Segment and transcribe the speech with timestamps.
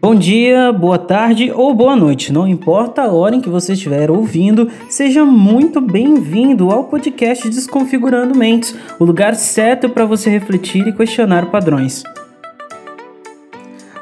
[0.00, 4.10] Bom dia, boa tarde ou boa noite, não importa a hora em que você estiver
[4.10, 10.92] ouvindo, seja muito bem-vindo ao podcast Desconfigurando Mentes, o lugar certo para você refletir e
[10.92, 12.02] questionar padrões.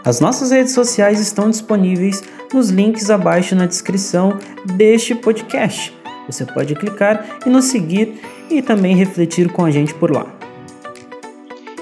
[0.05, 4.37] As nossas redes sociais estão disponíveis nos links abaixo na descrição
[4.75, 5.97] deste podcast.
[6.27, 8.21] Você pode clicar e nos seguir
[8.51, 10.38] e também refletir com a gente por lá.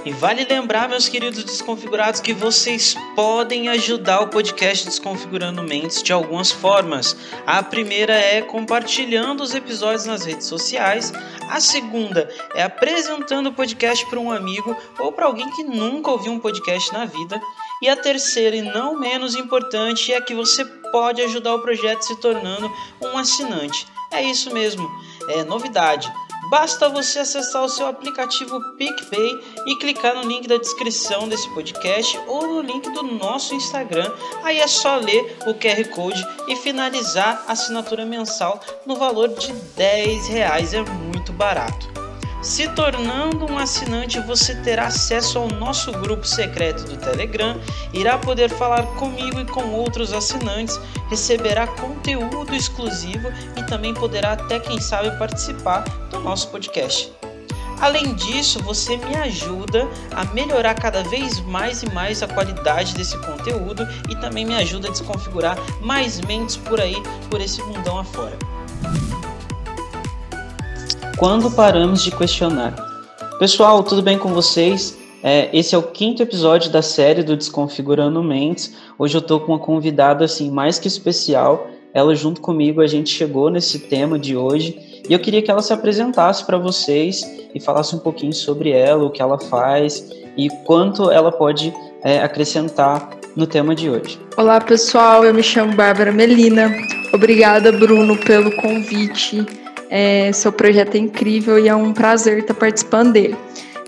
[0.07, 6.13] E vale lembrar, meus queridos desconfigurados, que vocês podem ajudar o podcast Desconfigurando Mentes de
[6.13, 7.17] algumas formas.
[7.45, 11.13] A primeira é compartilhando os episódios nas redes sociais.
[11.51, 16.31] A segunda é apresentando o podcast para um amigo ou para alguém que nunca ouviu
[16.31, 17.43] um podcast na vida.
[17.83, 22.15] E a terceira, e não menos importante, é que você pode ajudar o projeto se
[22.21, 23.89] tornando um assinante.
[24.13, 24.89] É isso mesmo,
[25.31, 26.09] é novidade.
[26.51, 32.19] Basta você acessar o seu aplicativo PicPay e clicar no link da descrição desse podcast
[32.27, 34.13] ou no link do nosso Instagram.
[34.45, 39.53] Aí é só ler o QR Code e finalizar a assinatura mensal no valor de
[39.53, 40.73] 10 reais.
[40.73, 42.06] É muito barato.
[42.47, 47.61] Se tornando um assinante, você terá acesso ao nosso grupo secreto do Telegram,
[47.93, 50.79] irá poder falar comigo e com outros assinantes,
[51.11, 57.13] receberá conteúdo exclusivo e também poderá até quem sabe participar do nosso podcast.
[57.81, 63.19] Além disso, você me ajuda a melhorar cada vez mais e mais a qualidade desse
[63.27, 66.97] conteúdo e também me ajuda a desconfigurar mais mentes por aí,
[67.29, 68.39] por esse mundão afora.
[71.17, 72.75] Quando paramos de questionar?
[73.39, 74.99] Pessoal, tudo bem com vocês?
[75.23, 78.75] É, esse é o quinto episódio da série do Desconfigurando Mentes.
[78.99, 81.69] Hoje eu estou com uma convidada assim mais que especial.
[81.95, 85.63] Ela junto comigo a gente chegou nesse tema de hoje e eu queria que ela
[85.63, 87.23] se apresentasse para vocês
[87.55, 90.07] e falasse um pouquinho sobre ela, o que ela faz
[90.37, 91.73] e quanto ela pode
[92.05, 94.21] é, acrescentar no tema de hoje.
[94.37, 96.71] Olá pessoal, eu me chamo Bárbara Melina.
[97.15, 99.66] Obrigada Bruno pelo convite.
[99.89, 103.37] É, seu projeto é incrível e é um prazer estar participando dele.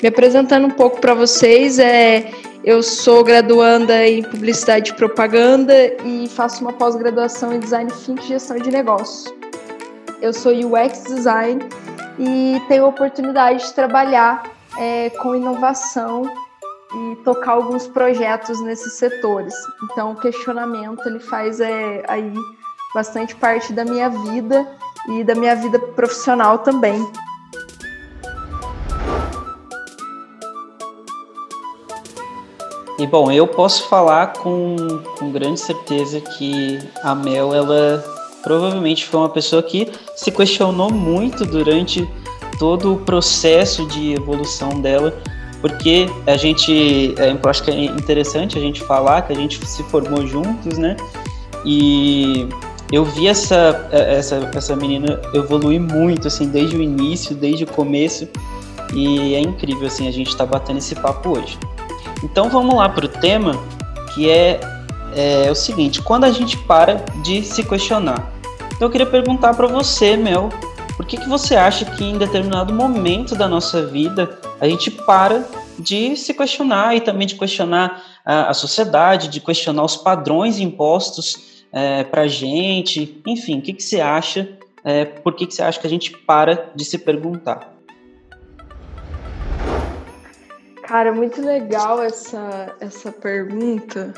[0.02, 2.30] Me apresentando um pouco para vocês, é,
[2.64, 8.28] eu sou graduanda em Publicidade e Propaganda e faço uma pós-graduação em Design Think e
[8.28, 9.32] Gestão de Negócios.
[10.20, 11.60] Eu sou UX Design
[12.18, 14.42] e tenho a oportunidade de trabalhar
[14.78, 16.30] é, com inovação
[16.94, 19.54] e tocar alguns projetos nesses setores.
[19.84, 22.32] Então, o questionamento ele faz é, aí
[22.94, 24.66] bastante parte da minha vida
[25.08, 27.06] e da minha vida profissional também.
[32.98, 34.76] E bom, eu posso falar com,
[35.18, 38.04] com grande certeza que a Mel, ela
[38.42, 42.08] provavelmente foi uma pessoa que se questionou muito durante
[42.58, 45.16] todo o processo de evolução dela,
[45.60, 49.64] porque a gente, é, eu acho que é interessante a gente falar que a gente
[49.64, 50.96] se formou juntos, né?
[51.64, 52.48] E
[52.90, 58.26] eu vi essa, essa, essa menina evoluir muito, assim, desde o início, desde o começo,
[58.94, 61.58] e é incrível, assim, a gente tá batendo esse papo hoje.
[62.24, 63.52] Então vamos lá para o tema,
[64.14, 64.58] que é,
[65.14, 68.32] é, o seguinte, quando a gente para de se questionar.
[68.74, 70.48] Então eu queria perguntar para você, Mel,
[70.96, 75.46] por que, que você acha que em determinado momento da nossa vida a gente para
[75.78, 81.47] de se questionar e também de questionar a, a sociedade, de questionar os padrões impostos
[81.72, 83.20] é, para a gente?
[83.26, 84.48] Enfim, o que, que você acha?
[84.84, 87.74] É, por que, que você acha que a gente para de se perguntar?
[90.82, 94.14] Cara, muito legal essa, essa pergunta,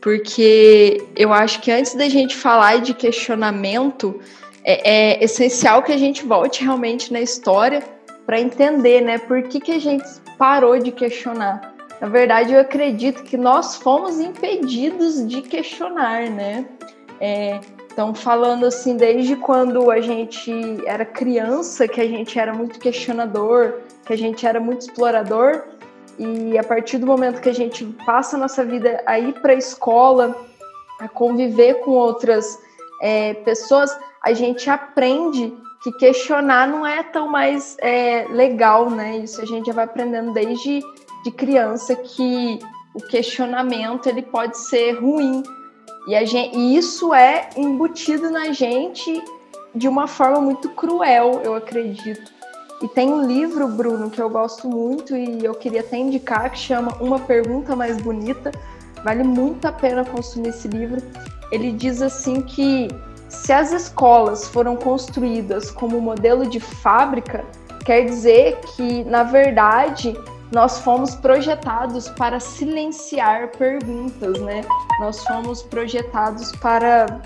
[0.00, 4.18] porque eu acho que antes da gente falar de questionamento,
[4.64, 7.82] é, é essencial que a gente volte realmente na história
[8.24, 10.06] para entender, né, por que, que a gente
[10.38, 11.74] parou de questionar.
[12.00, 16.66] Na verdade, eu acredito que nós fomos impedidos de questionar, né?
[17.20, 17.60] É,
[17.92, 20.52] então, falando assim, desde quando a gente
[20.86, 23.74] era criança, que a gente era muito questionador,
[24.06, 25.64] que a gente era muito explorador,
[26.16, 29.52] e a partir do momento que a gente passa a nossa vida a ir para
[29.52, 30.36] a escola,
[31.00, 32.58] a conviver com outras
[33.00, 35.52] é, pessoas, a gente aprende
[35.82, 39.18] que questionar não é tão mais é, legal, né?
[39.18, 40.80] Isso a gente já vai aprendendo desde
[41.28, 42.58] de criança que
[42.94, 45.42] o questionamento ele pode ser ruim
[46.08, 49.22] e, gente, e isso é embutido na gente
[49.74, 52.32] de uma forma muito cruel, eu acredito.
[52.82, 56.58] E tem um livro, Bruno, que eu gosto muito e eu queria até indicar, que
[56.58, 58.50] chama Uma Pergunta Mais Bonita.
[59.04, 61.02] Vale muito a pena consumir esse livro.
[61.52, 62.88] Ele diz assim que
[63.28, 67.44] se as escolas foram construídas como modelo de fábrica,
[67.84, 70.16] quer dizer que, na verdade,
[70.52, 74.62] nós fomos projetados para silenciar perguntas, né?
[75.00, 77.20] Nós fomos projetados para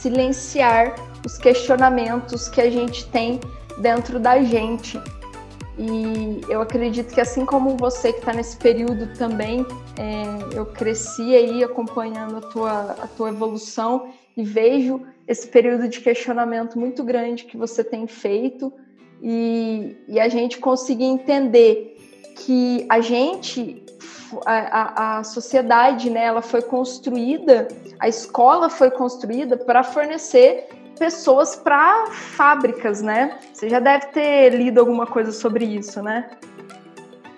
[0.00, 0.94] silenciar
[1.24, 3.40] os questionamentos que a gente tem
[3.78, 5.00] dentro da gente.
[5.78, 9.66] E eu acredito que assim como você que está nesse período também,
[9.98, 16.00] é, eu cresci aí acompanhando a tua, a tua evolução e vejo esse período de
[16.00, 18.72] questionamento muito grande que você tem feito
[19.20, 21.95] e, e a gente conseguir entender
[22.36, 23.82] que a gente,
[24.44, 27.66] a, a, a sociedade, né, ela foi construída,
[27.98, 30.68] a escola foi construída para fornecer
[30.98, 33.38] pessoas para fábricas, né?
[33.52, 36.30] Você já deve ter lido alguma coisa sobre isso, né?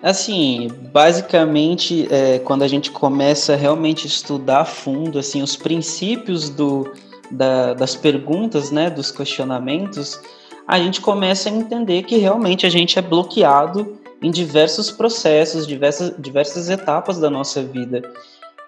[0.01, 6.49] Assim, basicamente, é, quando a gente começa a realmente estudar a fundo, assim, os princípios
[6.49, 6.93] do,
[7.29, 10.21] da, das perguntas, né, dos questionamentos,
[10.65, 16.13] a gente começa a entender que realmente a gente é bloqueado em diversos processos, diversas,
[16.17, 18.01] diversas etapas da nossa vida.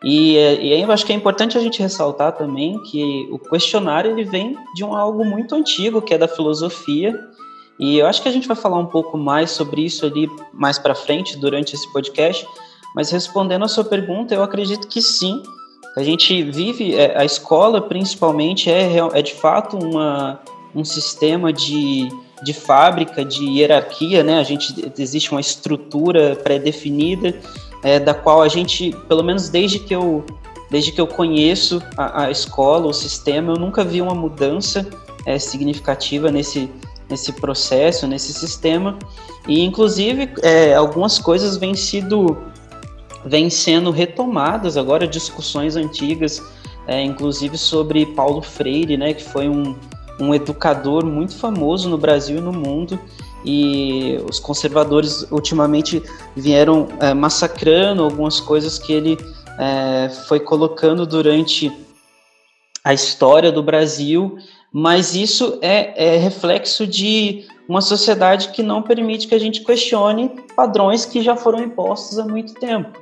[0.03, 4.11] E, e aí eu acho que é importante a gente ressaltar também que o questionário
[4.11, 7.13] ele vem de um algo muito antigo, que é da filosofia,
[7.79, 10.77] e eu acho que a gente vai falar um pouco mais sobre isso ali mais
[10.77, 12.47] para frente durante esse podcast,
[12.95, 15.41] mas respondendo a sua pergunta, eu acredito que sim,
[15.95, 20.39] a gente vive, é, a escola principalmente é, é de fato uma,
[20.75, 22.07] um sistema de,
[22.43, 24.39] de fábrica, de hierarquia, né?
[24.39, 27.35] A gente existe uma estrutura pré-definida
[27.83, 30.25] é, da qual a gente, pelo menos desde que eu,
[30.69, 34.87] desde que eu conheço a, a escola, o sistema, eu nunca vi uma mudança
[35.25, 36.69] é, significativa nesse,
[37.09, 38.97] nesse processo, nesse sistema.
[39.47, 42.37] E, inclusive, é, algumas coisas vêm, sido,
[43.25, 46.41] vêm sendo retomadas agora, discussões antigas,
[46.87, 49.75] é, inclusive sobre Paulo Freire, né, que foi um,
[50.21, 52.99] um educador muito famoso no Brasil e no mundo,
[53.43, 56.01] e os conservadores ultimamente
[56.35, 59.17] vieram é, massacrando algumas coisas que ele
[59.57, 61.71] é, foi colocando durante
[62.83, 64.37] a história do Brasil,
[64.71, 70.31] mas isso é, é, reflexo de uma sociedade que não permite que a gente questione
[70.55, 72.99] padrões que já foram impostos há muito tempo.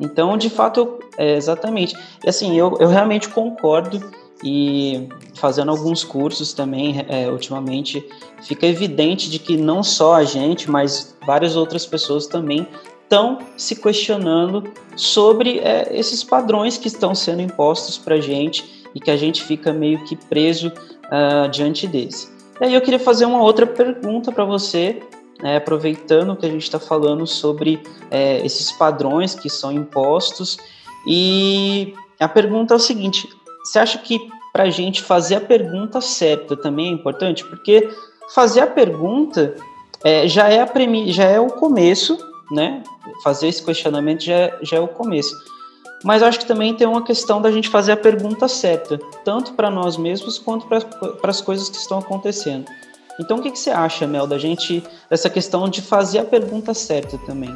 [0.00, 1.96] Então, de fato, eu, é, exatamente.
[2.24, 4.00] E assim, eu, eu realmente concordo
[4.42, 8.06] e fazendo alguns cursos também é, ultimamente
[8.42, 12.66] fica evidente de que não só a gente, mas várias outras pessoas também
[13.02, 14.64] estão se questionando
[14.94, 19.42] sobre é, esses padrões que estão sendo impostos para a gente e que a gente
[19.42, 22.28] fica meio que preso uh, diante desse.
[22.60, 25.00] E aí eu queria fazer uma outra pergunta para você,
[25.42, 27.80] né, aproveitando que a gente está falando sobre
[28.10, 30.58] é, esses padrões que são impostos.
[31.06, 33.28] E a pergunta é o seguinte:
[33.70, 34.18] você acha que
[34.52, 37.44] para a gente fazer a pergunta certa também é importante?
[37.44, 37.88] Porque
[38.34, 39.54] fazer a pergunta
[40.02, 42.18] é, já, é a premi já é o começo,
[42.50, 42.82] né?
[43.22, 45.34] Fazer esse questionamento já, é, já é o começo.
[46.04, 49.68] Mas acho que também tem uma questão da gente fazer a pergunta certa, tanto para
[49.68, 52.66] nós mesmos quanto para as coisas que estão acontecendo.
[53.20, 56.72] Então, o que, que você acha, Mel, da gente, dessa questão de fazer a pergunta
[56.72, 57.54] certa também?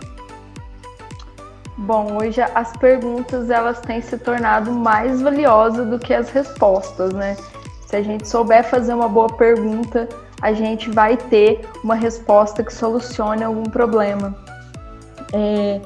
[1.83, 7.37] Bom, hoje as perguntas elas têm se tornado mais valiosas do que as respostas, né?
[7.85, 10.09] Se a gente souber fazer uma boa pergunta,
[10.41, 14.33] a gente vai ter uma resposta que solucione algum problema.
[15.33, 15.81] É...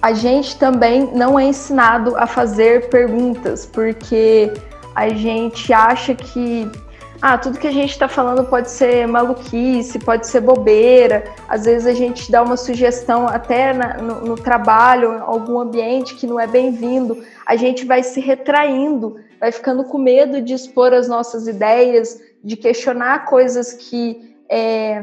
[0.00, 4.52] A gente também não é ensinado a fazer perguntas, porque
[4.94, 6.70] a gente acha que
[7.26, 11.24] ah, tudo que a gente está falando pode ser maluquice, pode ser bobeira.
[11.48, 16.26] Às vezes a gente dá uma sugestão até na, no, no, trabalho, algum ambiente que
[16.26, 17.24] não é bem-vindo.
[17.46, 22.58] A gente vai se retraindo, vai ficando com medo de expor as nossas ideias, de
[22.58, 25.02] questionar coisas que é,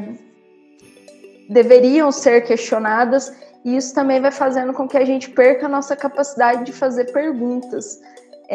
[1.50, 3.34] deveriam ser questionadas.
[3.64, 7.10] E isso também vai fazendo com que a gente perca a nossa capacidade de fazer
[7.10, 8.00] perguntas.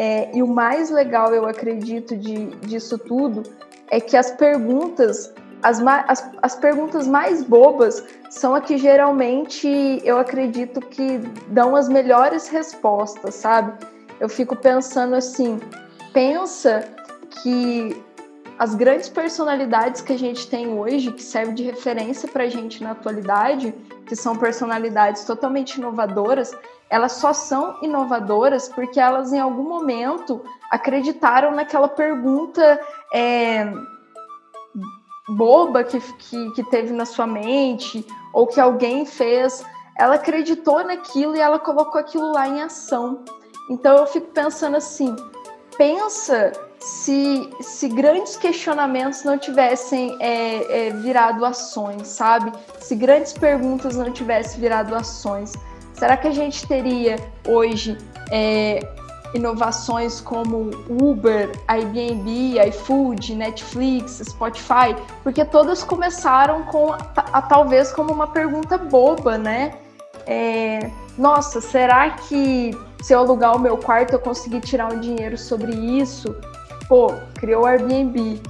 [0.00, 3.42] É, e o mais legal, eu acredito, de, disso tudo
[3.90, 10.16] é que as perguntas, as, as, as perguntas mais bobas são a que geralmente eu
[10.16, 13.72] acredito que dão as melhores respostas, sabe?
[14.20, 15.58] Eu fico pensando assim,
[16.12, 16.84] pensa
[17.42, 18.00] que
[18.56, 22.84] as grandes personalidades que a gente tem hoje, que servem de referência para a gente
[22.84, 23.74] na atualidade,
[24.06, 26.52] que são personalidades totalmente inovadoras,
[26.90, 32.80] elas só são inovadoras porque elas em algum momento acreditaram naquela pergunta
[33.12, 33.70] é,
[35.28, 39.64] boba que, que, que teve na sua mente ou que alguém fez.
[39.98, 43.24] Ela acreditou naquilo e ela colocou aquilo lá em ação.
[43.68, 45.14] Então eu fico pensando assim,
[45.76, 52.52] pensa se, se grandes questionamentos não tivessem é, é, virado ações, sabe?
[52.78, 55.52] Se grandes perguntas não tivessem virado ações,
[55.98, 57.98] será que a gente teria hoje
[58.30, 58.80] é,
[59.34, 64.96] inovações como Uber, Airbnb, iFood, Netflix, Spotify?
[65.22, 69.74] Porque todas começaram com a, a talvez como uma pergunta boba, né?
[70.26, 72.70] É, nossa, será que
[73.02, 76.34] se eu alugar o meu quarto eu conseguir tirar um dinheiro sobre isso?
[76.88, 78.40] pô, criou o Airbnb.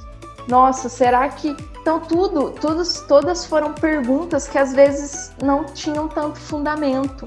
[0.46, 1.54] Nossa, será que.
[1.88, 7.26] Então, tudo, todos, todas foram perguntas que às vezes não tinham tanto fundamento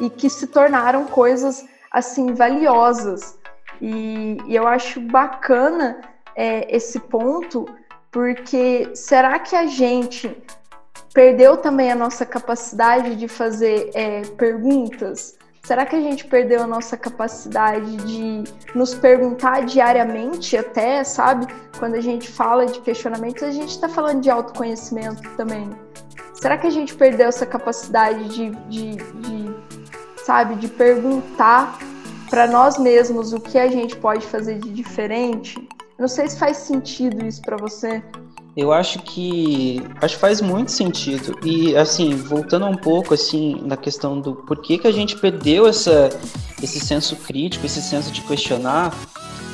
[0.00, 3.38] e que se tornaram coisas assim valiosas.
[3.80, 6.00] E, e eu acho bacana
[6.34, 7.66] é, esse ponto,
[8.10, 10.36] porque será que a gente
[11.14, 15.35] perdeu também a nossa capacidade de fazer é, perguntas?
[15.66, 21.52] Será que a gente perdeu a nossa capacidade de nos perguntar diariamente, até, sabe?
[21.76, 25.68] Quando a gente fala de questionamentos, a gente está falando de autoconhecimento também.
[26.34, 29.56] Será que a gente perdeu essa capacidade de, de, de
[30.24, 31.76] sabe, de perguntar
[32.30, 35.68] para nós mesmos o que a gente pode fazer de diferente?
[35.98, 38.04] Não sei se faz sentido isso para você.
[38.56, 41.38] Eu acho que acho que faz muito sentido.
[41.44, 46.08] E assim, voltando um pouco assim na questão do porquê que a gente perdeu essa,
[46.62, 48.96] esse senso crítico, esse senso de questionar,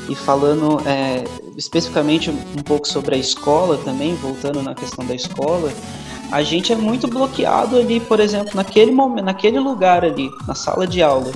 [0.08, 1.24] e falando é,
[1.56, 5.72] especificamente um pouco sobre a escola também, voltando na questão da escola,
[6.30, 10.86] a gente é muito bloqueado ali, por exemplo, naquele momento, naquele lugar ali, na sala
[10.86, 11.32] de aula.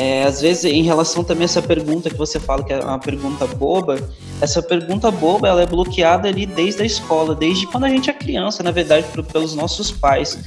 [0.00, 3.00] É, às vezes, em relação também a essa pergunta que você fala que é uma
[3.00, 3.98] pergunta boba,
[4.40, 8.12] essa pergunta boba ela é bloqueada ali desde a escola, desde quando a gente é
[8.12, 10.38] criança, na verdade, pelos nossos pais.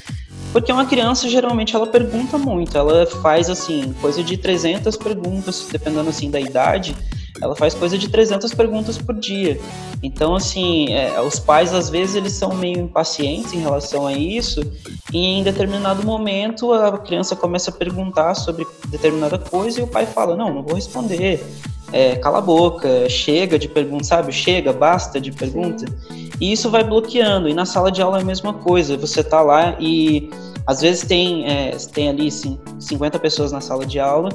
[0.54, 6.08] Porque uma criança geralmente ela pergunta muito, ela faz assim, coisa de 300 perguntas, dependendo
[6.08, 6.96] assim da idade,
[7.40, 9.58] ela faz coisa de 300 perguntas por dia.
[10.02, 14.60] Então, assim, é, os pais às vezes eles são meio impacientes em relação a isso,
[15.12, 20.06] e em determinado momento a criança começa a perguntar sobre determinada coisa e o pai
[20.06, 21.44] fala: Não, não vou responder.
[21.92, 24.32] É, cala a boca, chega de pergunta, sabe?
[24.32, 25.84] Chega, basta de pergunta.
[26.40, 27.50] E isso vai bloqueando.
[27.50, 28.96] E na sala de aula é a mesma coisa.
[28.96, 30.30] Você tá lá e
[30.66, 34.28] às vezes tem, é, tem ali 50 pessoas na sala de aula,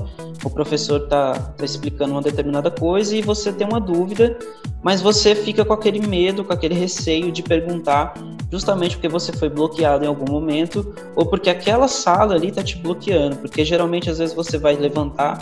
[0.43, 4.37] o professor está tá explicando uma determinada coisa e você tem uma dúvida,
[4.83, 8.13] mas você fica com aquele medo, com aquele receio de perguntar,
[8.51, 12.77] justamente porque você foi bloqueado em algum momento ou porque aquela sala ali está te
[12.77, 15.39] bloqueando, porque geralmente às vezes você vai levantar,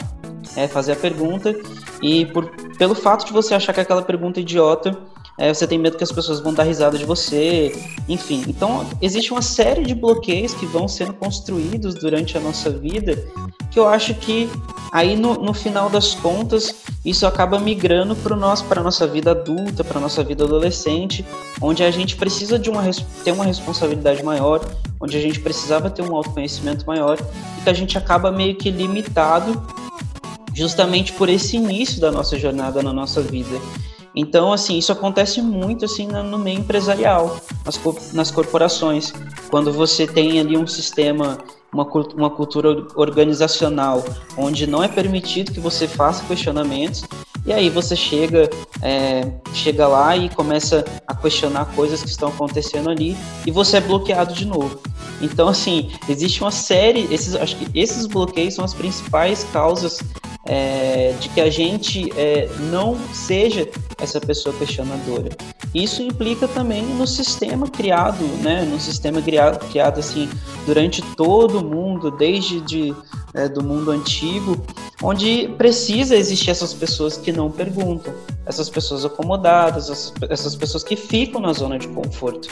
[0.55, 1.55] é, fazer a pergunta
[2.01, 4.95] e por, pelo fato de você achar que aquela pergunta é idiota,
[5.37, 7.75] é, você tem medo que as pessoas vão dar risada de você,
[8.07, 8.43] enfim.
[8.47, 13.21] Então, existe uma série de bloqueios que vão sendo construídos durante a nossa vida
[13.75, 14.49] que eu acho que
[14.89, 16.73] aí no, no final das contas
[17.03, 18.33] isso acaba migrando para
[18.79, 21.25] a nossa vida adulta, para nossa vida adolescente,
[21.59, 22.81] onde a gente precisa de uma,
[23.25, 24.65] ter uma responsabilidade maior,
[24.97, 27.19] onde a gente precisava ter um autoconhecimento maior
[27.59, 29.61] e que a gente acaba meio que limitado
[30.53, 33.59] justamente por esse início da nossa jornada na nossa vida.
[34.15, 39.13] Então, assim, isso acontece muito assim no meio empresarial, nas, nas corporações,
[39.49, 41.37] quando você tem ali um sistema,
[41.73, 41.83] uma,
[42.15, 44.03] uma cultura organizacional,
[44.37, 47.03] onde não é permitido que você faça questionamentos,
[47.45, 48.49] e aí você chega,
[48.81, 53.81] é, chega lá e começa a questionar coisas que estão acontecendo ali, e você é
[53.81, 54.79] bloqueado de novo.
[55.21, 59.99] Então, assim, existe uma série, esses, acho que esses bloqueios são as principais causas
[60.45, 63.67] é, de que a gente é, não seja
[63.99, 65.29] essa pessoa questionadora.
[65.73, 70.29] Isso implica também no sistema criado, né, no sistema criado, criado assim
[70.65, 72.95] durante todo o mundo, desde de,
[73.33, 74.57] é, do mundo antigo,
[75.01, 78.13] onde precisa existir essas pessoas que não perguntam,
[78.45, 82.47] essas pessoas acomodadas, essas, essas pessoas que ficam na zona de conforto,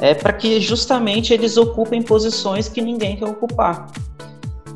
[0.00, 3.90] é para que justamente eles ocupem posições que ninguém quer ocupar.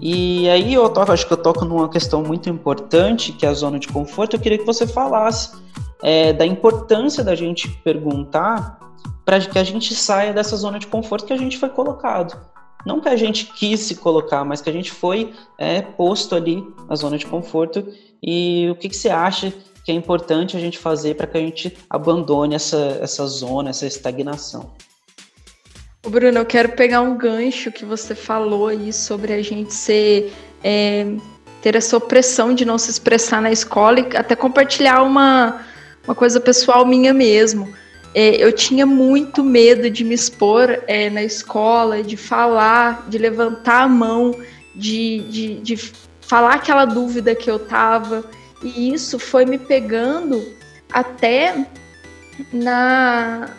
[0.01, 3.55] E aí eu toco, acho que eu toco numa questão muito importante, que é a
[3.55, 4.37] zona de conforto.
[4.37, 5.57] Eu queria que você falasse
[6.03, 8.79] é, da importância da gente perguntar
[9.25, 12.39] para que a gente saia dessa zona de conforto que a gente foi colocado.
[12.85, 16.65] Não que a gente quis se colocar, mas que a gente foi é, posto ali
[16.89, 17.85] na zona de conforto.
[18.23, 19.53] E o que, que você acha
[19.85, 23.87] que é importante a gente fazer para que a gente abandone essa, essa zona, essa
[23.87, 24.71] estagnação?
[26.09, 30.33] Bruno, eu quero pegar um gancho que você falou aí sobre a gente ser
[30.63, 31.07] é,
[31.61, 35.63] ter essa opressão de não se expressar na escola e até compartilhar uma,
[36.05, 37.69] uma coisa pessoal minha mesmo.
[38.15, 43.83] É, eu tinha muito medo de me expor é, na escola, de falar, de levantar
[43.83, 44.35] a mão,
[44.75, 45.77] de, de, de
[46.21, 48.25] falar aquela dúvida que eu tava.
[48.63, 50.43] E isso foi me pegando
[50.93, 51.67] até
[52.53, 53.51] na,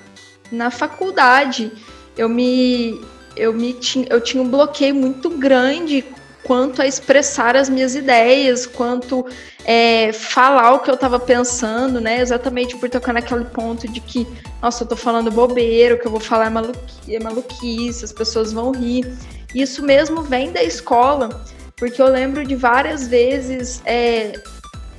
[0.52, 1.72] na faculdade.
[2.18, 3.00] Eu me
[3.36, 6.04] eu me tinha, eu tinha um bloqueio muito grande
[6.44, 9.26] quanto a expressar as minhas ideias, quanto
[9.66, 12.22] é, falar o que eu estava pensando, né?
[12.22, 14.26] Exatamente por tocar naquele ponto de que,
[14.62, 18.14] nossa, eu tô falando bobeira, o que eu vou falar é, maluqui, é maluquice, as
[18.14, 19.14] pessoas vão rir.
[19.54, 21.44] Isso mesmo vem da escola,
[21.76, 24.40] porque eu lembro de várias vezes é,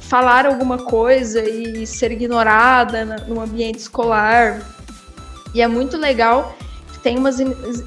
[0.00, 4.60] falar alguma coisa e ser ignorada no ambiente escolar.
[5.54, 6.54] E é muito legal
[7.02, 7.38] tem umas,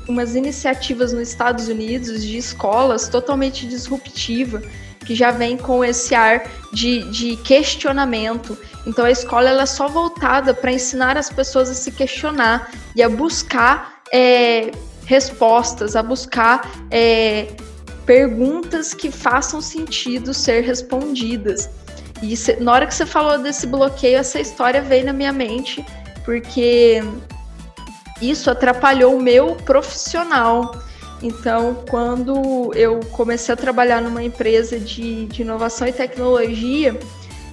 [0.07, 4.61] umas iniciativas nos Estados Unidos de escolas totalmente disruptiva,
[5.05, 8.57] que já vem com esse ar de, de questionamento.
[8.85, 13.01] Então a escola ela é só voltada para ensinar as pessoas a se questionar e
[13.01, 14.71] a buscar é,
[15.05, 17.47] respostas, a buscar é,
[18.05, 21.69] perguntas que façam sentido ser respondidas.
[22.21, 25.83] E cê, na hora que você falou desse bloqueio, essa história veio na minha mente,
[26.23, 27.01] porque
[28.21, 30.81] isso atrapalhou o meu profissional.
[31.21, 36.97] Então, quando eu comecei a trabalhar numa empresa de, de inovação e tecnologia,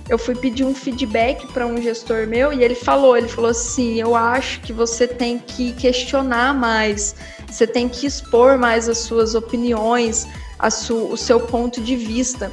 [0.08, 4.00] eu fui pedir um feedback para um gestor meu e ele falou, ele falou assim,
[4.00, 7.14] eu acho que você tem que questionar mais,
[7.46, 10.26] você tem que expor mais as suas opiniões,
[10.70, 12.50] su, o seu ponto de vista.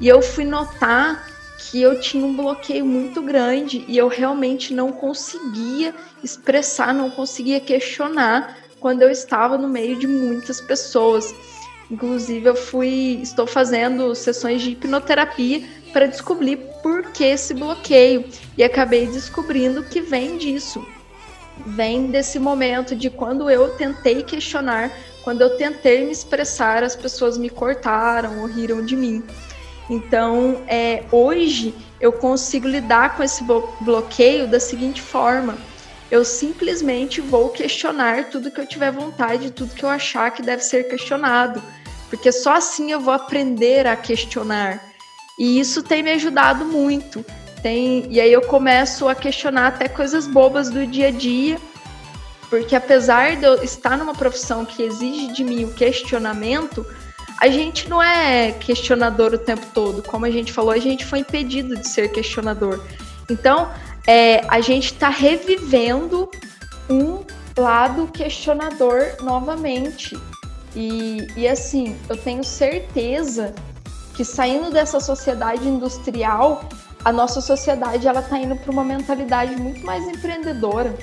[0.00, 1.31] E eu fui notar
[1.70, 7.60] que eu tinha um bloqueio muito grande e eu realmente não conseguia expressar, não conseguia
[7.60, 11.34] questionar quando eu estava no meio de muitas pessoas.
[11.90, 18.24] Inclusive, eu fui, estou fazendo sessões de hipnoterapia para descobrir por que esse bloqueio
[18.56, 20.84] e acabei descobrindo que vem disso.
[21.66, 24.90] Vem desse momento de quando eu tentei questionar,
[25.22, 29.22] quando eu tentei me expressar, as pessoas me cortaram ou riram de mim.
[29.92, 33.44] Então, é, hoje eu consigo lidar com esse
[33.82, 35.54] bloqueio da seguinte forma:
[36.10, 40.62] eu simplesmente vou questionar tudo que eu tiver vontade, tudo que eu achar que deve
[40.62, 41.62] ser questionado,
[42.08, 44.82] porque só assim eu vou aprender a questionar.
[45.38, 47.22] E isso tem me ajudado muito.
[47.62, 51.58] Tem, e aí eu começo a questionar até coisas bobas do dia a dia,
[52.48, 56.84] porque apesar de eu estar numa profissão que exige de mim o questionamento,
[57.40, 60.02] a gente não é questionador o tempo todo.
[60.02, 62.80] Como a gente falou, a gente foi impedido de ser questionador.
[63.30, 63.70] Então,
[64.06, 66.30] é, a gente está revivendo
[66.88, 67.24] um
[67.56, 70.18] lado questionador novamente.
[70.74, 73.54] E, e assim, eu tenho certeza
[74.14, 76.68] que saindo dessa sociedade industrial,
[77.04, 80.94] a nossa sociedade ela está indo para uma mentalidade muito mais empreendedora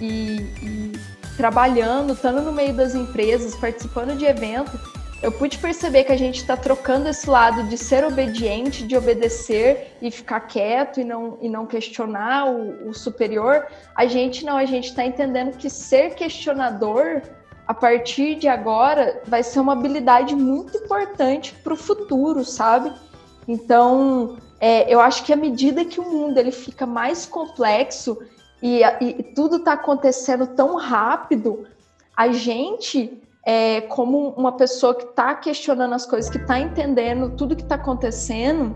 [0.00, 0.92] e, e
[1.36, 4.80] trabalhando, estando no meio das empresas, participando de eventos
[5.24, 9.96] eu pude perceber que a gente está trocando esse lado de ser obediente, de obedecer
[10.02, 13.66] e ficar quieto e não, e não questionar o, o superior.
[13.96, 17.22] A gente não, a gente está entendendo que ser questionador
[17.66, 22.92] a partir de agora vai ser uma habilidade muito importante para o futuro, sabe?
[23.48, 28.18] Então, é, eu acho que à medida que o mundo ele fica mais complexo
[28.62, 31.66] e, e tudo está acontecendo tão rápido,
[32.14, 37.54] a gente é, como uma pessoa que está questionando as coisas, que está entendendo tudo
[37.54, 38.74] que está acontecendo,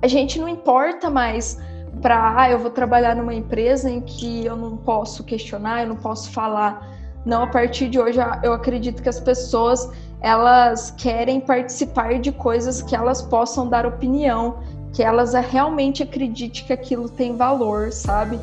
[0.00, 1.58] a gente não importa mais
[2.00, 5.96] para, ah, eu vou trabalhar numa empresa em que eu não posso questionar, eu não
[5.96, 6.88] posso falar.
[7.24, 12.82] Não, a partir de hoje eu acredito que as pessoas elas querem participar de coisas
[12.82, 14.58] que elas possam dar opinião,
[14.92, 18.38] que elas realmente acreditem que aquilo tem valor, sabe?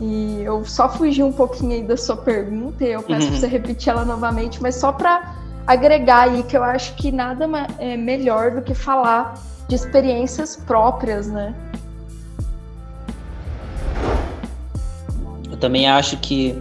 [0.00, 3.32] E eu só fugi um pouquinho aí da sua pergunta, e eu peço uhum.
[3.32, 5.34] pra você repetir ela novamente, mas só para
[5.66, 7.46] agregar aí que eu acho que nada
[7.78, 9.34] é melhor do que falar
[9.68, 11.54] de experiências próprias, né?
[15.50, 16.60] Eu também acho que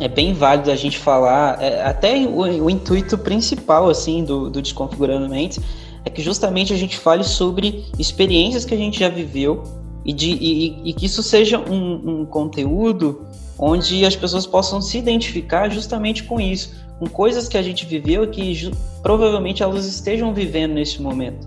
[0.00, 4.62] é bem válido a gente falar, é, até o, o, intuito principal assim do, do
[4.62, 5.60] Desconfigurando Mentes
[6.06, 9.62] é que justamente a gente fale sobre experiências que a gente já viveu
[10.04, 13.26] e, de, e, e que isso seja um, um, conteúdo
[13.58, 18.24] onde as pessoas possam se identificar justamente com isso, com coisas que a gente viveu
[18.24, 18.70] e que
[19.02, 21.46] provavelmente elas estejam vivendo nesse momento.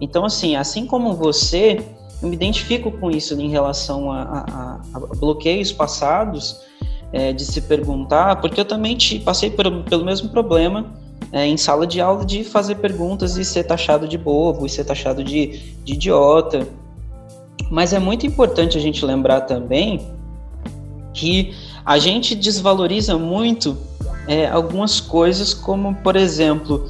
[0.00, 1.84] Então, assim, assim como você,
[2.22, 6.56] eu me identifico com isso em relação a, a, a bloqueios passados,
[7.12, 10.86] é, de se perguntar, porque eu também te, passei por, pelo mesmo problema
[11.32, 14.84] é, em sala de aula de fazer perguntas e ser taxado de bobo, e ser
[14.84, 16.66] taxado de, de idiota.
[17.70, 20.06] Mas é muito importante a gente lembrar também
[21.12, 23.76] que a gente desvaloriza muito
[24.26, 26.86] é, algumas coisas, como por exemplo,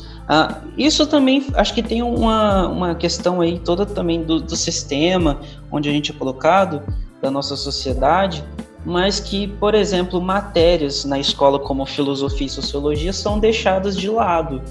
[0.77, 5.89] isso também acho que tem uma, uma questão aí toda também do, do sistema onde
[5.89, 6.83] a gente é colocado,
[7.21, 8.45] da nossa sociedade,
[8.85, 14.63] mas que, por exemplo, matérias na escola como filosofia e sociologia são deixadas de lado.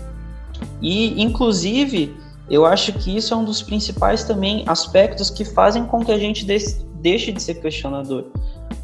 [0.81, 2.15] E, inclusive,
[2.49, 6.17] eu acho que isso é um dos principais também aspectos que fazem com que a
[6.17, 8.25] gente deixe de ser questionador.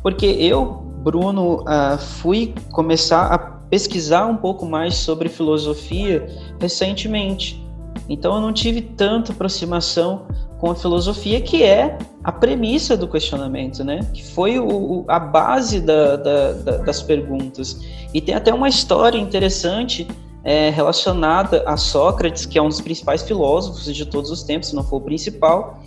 [0.02, 0.65] Porque eu,
[1.04, 6.28] Bruno, uh, fui começar a pesquisar um pouco mais sobre filosofia
[6.60, 7.65] recentemente.
[8.10, 10.28] Então eu não tive tanta aproximação
[10.60, 13.99] com a filosofia, que é a premissa do questionamento, né?
[14.13, 17.82] Que foi o, a base da, da, da, das perguntas.
[18.13, 20.08] E tem até uma história interessante
[20.43, 24.75] é, relacionada a Sócrates, que é um dos principais filósofos de todos os tempos, se
[24.75, 25.79] não for o principal.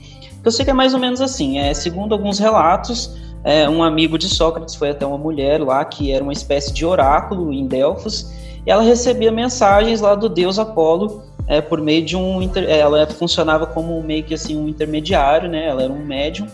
[0.44, 1.58] Eu sei que é mais ou menos assim.
[1.58, 3.14] É, segundo alguns relatos,
[3.44, 6.86] é, um amigo de Sócrates foi até uma mulher lá que era uma espécie de
[6.86, 8.30] oráculo em Delfos.
[8.64, 13.06] E ela recebia mensagens lá do deus Apolo é, por meio de um é, ela
[13.06, 15.66] funcionava como meio que assim um intermediário, né?
[15.66, 16.48] Ela era um médium.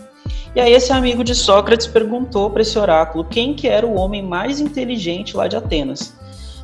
[0.55, 4.21] E aí esse amigo de Sócrates perguntou para esse oráculo quem que era o homem
[4.21, 6.13] mais inteligente lá de Atenas.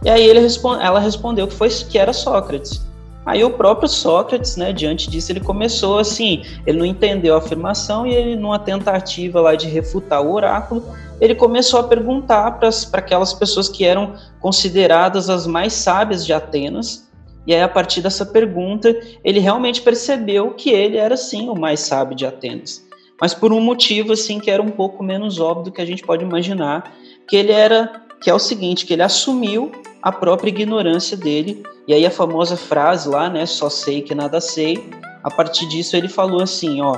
[0.03, 2.87] E aí ele responde, ela respondeu que foi que era Sócrates.
[3.25, 8.07] Aí o próprio Sócrates, né, diante disso, ele começou assim, ele não entendeu a afirmação
[8.07, 10.83] e ele, numa tentativa lá de refutar o oráculo,
[11.19, 17.07] ele começou a perguntar para aquelas pessoas que eram consideradas as mais sábias de Atenas,
[17.45, 21.79] e aí, a partir dessa pergunta, ele realmente percebeu que ele era sim o mais
[21.79, 22.85] sábio de Atenas.
[23.19, 26.03] Mas por um motivo assim que era um pouco menos óbvio do que a gente
[26.03, 26.93] pode imaginar,
[27.27, 31.63] que ele era, que é o seguinte, que ele assumiu a própria ignorância dele.
[31.87, 34.89] E aí a famosa frase lá, né, só sei que nada sei.
[35.23, 36.97] A partir disso ele falou assim, ó,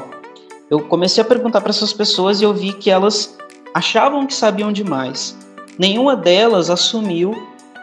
[0.70, 3.38] eu comecei a perguntar para essas pessoas e eu vi que elas
[3.74, 5.38] achavam que sabiam demais.
[5.78, 7.36] Nenhuma delas assumiu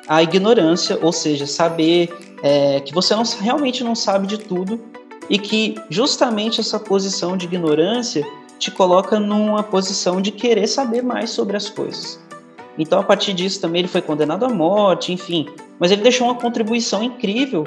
[0.06, 2.08] a ignorância, ou seja, saber
[2.42, 4.80] é, que você não, realmente não sabe de tudo
[5.28, 8.24] e que justamente essa posição de ignorância
[8.58, 12.18] te coloca numa posição de querer saber mais sobre as coisas.
[12.78, 15.46] Então, a partir disso, também ele foi condenado à morte, enfim.
[15.80, 17.64] Mas ele deixou uma contribuição incrível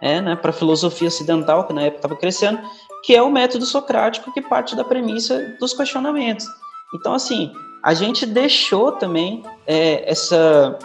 [0.00, 2.60] é, né, para a filosofia ocidental, que na época estava crescendo,
[3.04, 6.46] que é o método socrático, que parte da premissa dos questionamentos.
[6.94, 10.78] Então, assim, a gente deixou também é, essa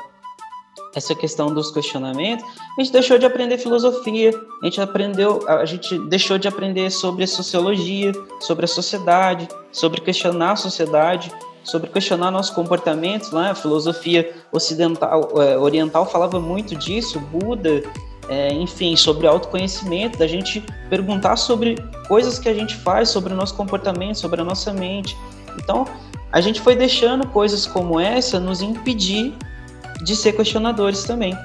[0.96, 2.44] essa questão dos questionamentos,
[2.76, 7.28] a gente deixou de aprender filosofia, a gente aprendeu, a gente deixou de aprender sobre
[7.28, 11.32] sociologia, sobre a sociedade, sobre questionar a sociedade,
[11.64, 13.52] sobre questionar nossos comportamentos, né?
[13.52, 17.84] A filosofia ocidental, é, oriental falava muito disso, Buda,
[18.30, 21.76] é, enfim, sobre autoconhecimento, da gente perguntar sobre
[22.08, 25.18] coisas que a gente faz, sobre o nosso comportamento, sobre a nossa mente.
[25.58, 25.86] Então,
[26.32, 29.34] a gente foi deixando coisas como essa nos impedir
[30.04, 31.36] de ser questionadores também.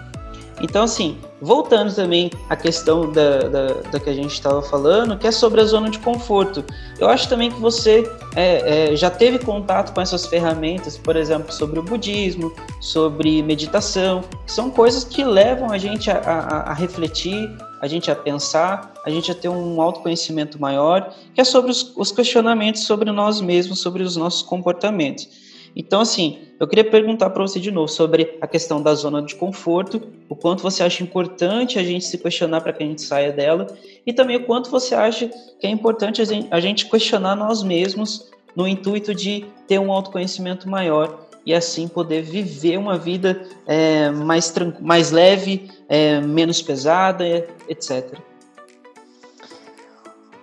[0.61, 5.27] Então, assim, voltando também à questão da, da, da que a gente estava falando, que
[5.27, 6.64] é sobre a zona de conforto.
[6.99, 11.53] Eu acho também que você é, é, já teve contato com essas ferramentas, por exemplo,
[11.53, 17.51] sobre o budismo, sobre meditação, são coisas que levam a gente a, a, a refletir,
[17.81, 21.93] a gente a pensar, a gente a ter um autoconhecimento maior, que é sobre os,
[21.97, 25.43] os questionamentos sobre nós mesmos, sobre os nossos comportamentos.
[25.77, 29.35] Então, assim, eu queria perguntar para você de novo sobre a questão da zona de
[29.35, 33.33] conforto, o quanto você acha importante a gente se questionar para que a gente saia
[33.33, 33.67] dela,
[34.07, 38.69] e também o quanto você acha que é importante a gente questionar nós mesmos no
[38.69, 45.11] intuito de ter um autoconhecimento maior e assim poder viver uma vida é, mais, mais
[45.11, 47.27] leve, é, menos pesada,
[47.69, 48.19] etc.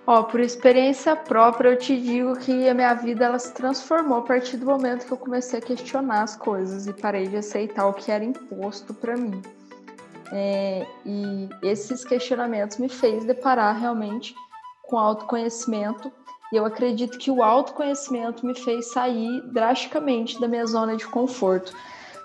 [0.06, 4.22] Ó, por experiência própria, eu te digo que a minha vida ela se transformou a
[4.24, 7.94] partir do momento que eu comecei a questionar as coisas e parei de aceitar o
[7.94, 9.42] que era imposto para mim.
[10.34, 14.34] É, e esses questionamentos me fez deparar realmente
[14.82, 16.12] com autoconhecimento.
[16.52, 21.74] E eu acredito que o autoconhecimento me fez sair drasticamente da minha zona de conforto.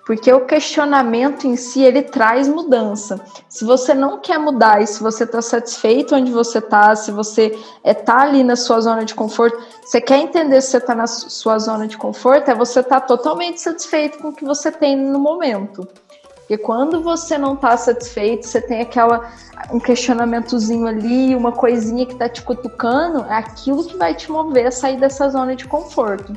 [0.06, 3.20] Porque o questionamento em si, ele traz mudança.
[3.48, 7.58] Se você não quer mudar e se você está satisfeito onde você está, se você
[7.84, 11.58] está ali na sua zona de conforto, você quer entender se você está na sua
[11.58, 15.18] zona de conforto, é você estar tá totalmente satisfeito com o que você tem no
[15.18, 15.88] momento.
[16.36, 19.28] Porque quando você não está satisfeito, você tem aquela
[19.72, 24.68] um questionamentozinho ali, uma coisinha que está te cutucando, é aquilo que vai te mover
[24.68, 26.32] a sair dessa zona de conforto.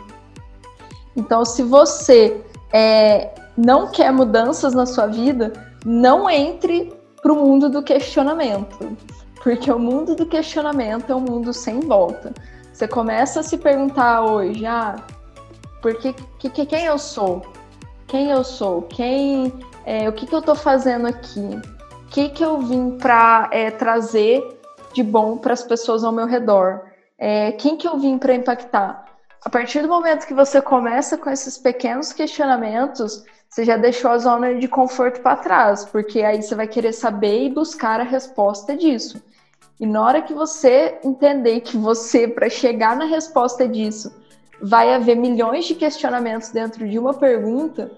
[1.16, 5.52] Então, se você é, não quer mudanças na sua vida,
[5.86, 8.95] não entre para o mundo do questionamento.
[9.43, 12.34] Porque o mundo do questionamento é um mundo sem volta.
[12.72, 14.95] Você começa a se perguntar hoje, ah,
[15.82, 17.41] porque que, quem eu sou?
[18.08, 18.84] Quem eu sou?
[18.84, 19.54] Quem
[19.86, 21.39] É, o que, que eu estou fazendo aqui?
[21.39, 24.41] O que, que eu vim para é, trazer
[24.93, 26.82] de bom para as pessoas ao meu redor?
[27.17, 29.06] É, quem que eu vim para impactar?
[29.43, 34.18] A partir do momento que você começa com esses pequenos questionamentos, você já deixou a
[34.18, 38.78] zona de conforto para trás, porque aí você vai querer saber e buscar a resposta
[38.78, 39.22] disso.
[39.80, 44.14] E na hora que você entender que você, para chegar na resposta disso,
[44.62, 47.90] vai haver milhões de questionamentos dentro de uma pergunta,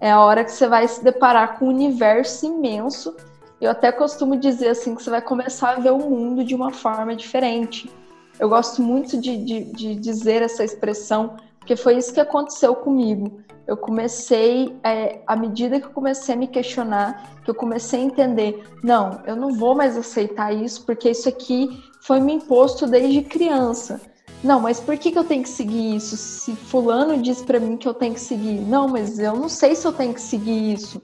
[0.00, 3.14] é a hora que você vai se deparar com um universo imenso.
[3.60, 6.70] Eu até costumo dizer assim que você vai começar a ver o mundo de uma
[6.72, 7.90] forma diferente.
[8.38, 13.40] Eu gosto muito de, de, de dizer essa expressão, porque foi isso que aconteceu comigo.
[13.66, 18.04] Eu comecei, é, à medida que eu comecei a me questionar, que eu comecei a
[18.04, 21.68] entender, não, eu não vou mais aceitar isso, porque isso aqui
[22.02, 24.00] foi me imposto desde criança.
[24.42, 26.16] Não, mas por que, que eu tenho que seguir isso?
[26.16, 29.76] Se fulano diz para mim que eu tenho que seguir, não, mas eu não sei
[29.76, 31.00] se eu tenho que seguir isso.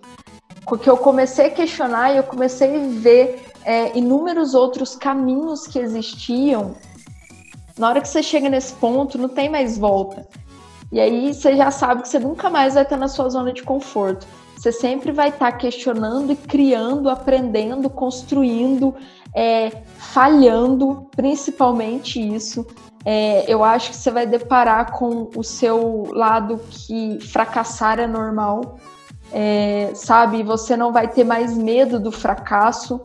[0.67, 5.79] Porque eu comecei a questionar e eu comecei a ver é, inúmeros outros caminhos que
[5.79, 6.75] existiam
[7.79, 10.27] na hora que você chega nesse ponto, não tem mais volta.
[10.93, 13.63] E aí você já sabe que você nunca mais vai estar na sua zona de
[13.63, 14.27] conforto.
[14.57, 18.95] Você sempre vai estar questionando e criando, aprendendo, construindo,
[19.35, 22.67] é, falhando, principalmente isso.
[23.05, 28.79] É, eu acho que você vai deparar com o seu lado que fracassar é normal,
[29.33, 30.43] é, sabe?
[30.43, 33.01] Você não vai ter mais medo do fracasso.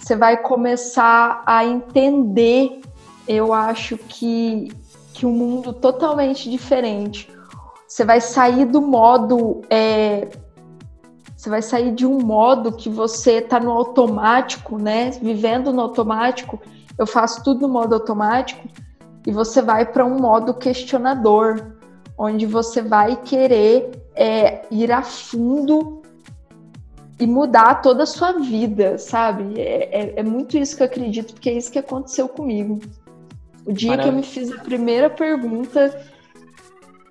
[0.00, 2.80] Você vai começar a entender
[3.30, 4.72] eu acho que,
[5.12, 7.30] que um mundo totalmente diferente.
[7.86, 9.62] Você vai sair do modo.
[9.68, 10.28] É,
[11.36, 15.10] você vai sair de um modo que você está no automático, né?
[15.10, 16.60] Vivendo no automático.
[16.98, 18.68] Eu faço tudo no modo automático.
[19.26, 21.72] E você vai para um modo questionador,
[22.16, 26.00] onde você vai querer é, ir a fundo
[27.18, 29.60] e mudar toda a sua vida, sabe?
[29.60, 32.80] É, é, é, muito isso que eu acredito, porque é isso que aconteceu comigo.
[33.66, 34.02] O dia Maravilha.
[34.02, 35.94] que eu me fiz a primeira pergunta,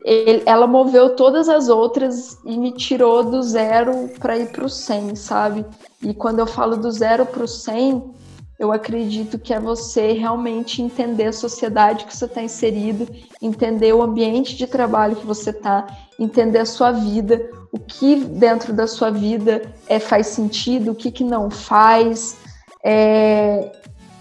[0.03, 4.69] ele, ela moveu todas as outras e me tirou do zero para ir para o
[4.69, 5.65] 100, sabe?
[6.01, 8.13] E quando eu falo do zero para o 100,
[8.57, 13.07] eu acredito que é você realmente entender a sociedade que você está inserido,
[13.41, 15.87] entender o ambiente de trabalho que você está,
[16.19, 21.09] entender a sua vida, o que dentro da sua vida é, faz sentido, o que,
[21.09, 22.37] que não faz.
[22.83, 23.71] É,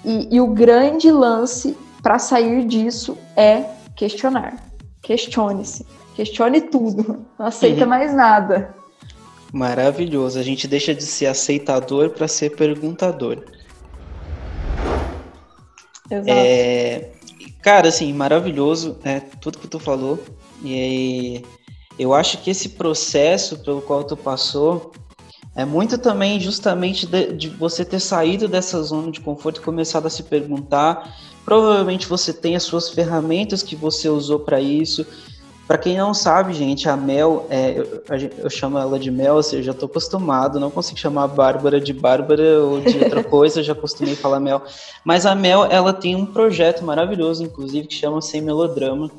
[0.05, 1.77] e, e o grande lance
[2.09, 4.57] para sair disso é questionar.
[5.03, 5.85] Questione-se.
[6.17, 7.27] Questione tudo.
[7.39, 7.91] Não aceita uhum.
[7.91, 8.75] mais nada.
[9.53, 10.39] Maravilhoso.
[10.39, 13.45] A gente deixa de ser aceitador para ser perguntador.
[16.11, 16.31] Exato.
[16.31, 17.11] É,
[17.61, 20.19] cara, assim, maravilhoso é tudo que tu falou.
[20.65, 21.43] E
[21.99, 24.93] eu acho que esse processo pelo qual tu passou
[25.55, 30.07] é muito também justamente de, de você ter saído dessa zona de conforto e começado
[30.07, 31.15] a se perguntar
[31.49, 35.07] Provavelmente você tem as suas ferramentas que você usou para isso.
[35.67, 38.03] Para quem não sabe, gente, a Mel, é, eu,
[38.37, 41.81] eu, chamo ela de Mel, assim, eu já estou acostumado, não consigo chamar a Bárbara
[41.81, 44.63] de Bárbara ou de outra coisa, eu já acostumei falar Mel.
[45.03, 49.11] Mas a Mel, ela tem um projeto maravilhoso, inclusive, que chama Sem Melodrama,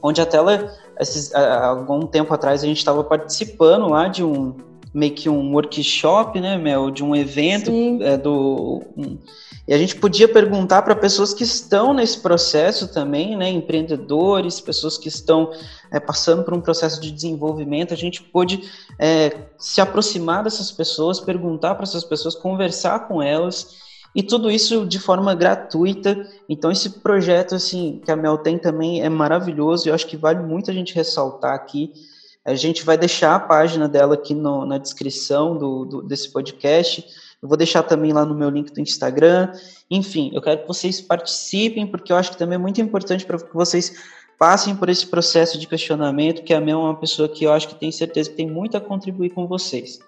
[0.00, 4.54] onde até ela, esses, há algum tempo atrás, a gente estava participando lá de um,
[4.94, 8.84] meio que um workshop, né, Mel, de um evento é, do...
[8.96, 9.18] Um,
[9.66, 14.98] e a gente podia perguntar para pessoas que estão nesse processo também, né, empreendedores, pessoas
[14.98, 15.52] que estão
[15.92, 21.20] é, passando por um processo de desenvolvimento, a gente pôde é, se aproximar dessas pessoas,
[21.20, 23.80] perguntar para essas pessoas, conversar com elas,
[24.14, 26.28] e tudo isso de forma gratuita.
[26.48, 30.16] Então esse projeto assim que a Mel tem também é maravilhoso, e eu acho que
[30.16, 31.92] vale muito a gente ressaltar aqui.
[32.44, 37.06] A gente vai deixar a página dela aqui no, na descrição do, do, desse podcast
[37.42, 39.52] eu vou deixar também lá no meu link do Instagram.
[39.90, 43.36] Enfim, eu quero que vocês participem, porque eu acho que também é muito importante para
[43.36, 43.92] que vocês
[44.38, 47.68] passem por esse processo de questionamento, que a Mel é uma pessoa que eu acho
[47.68, 49.98] que tem certeza que tem muito a contribuir com vocês.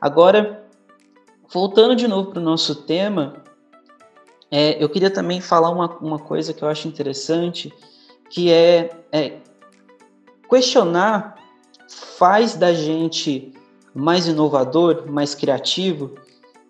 [0.00, 0.66] Agora,
[1.52, 3.44] voltando de novo para o nosso tema,
[4.50, 7.72] é, eu queria também falar uma, uma coisa que eu acho interessante,
[8.28, 9.38] que é, é
[10.48, 11.36] questionar
[11.88, 13.52] faz da gente
[13.94, 16.12] mais inovador, mais criativo?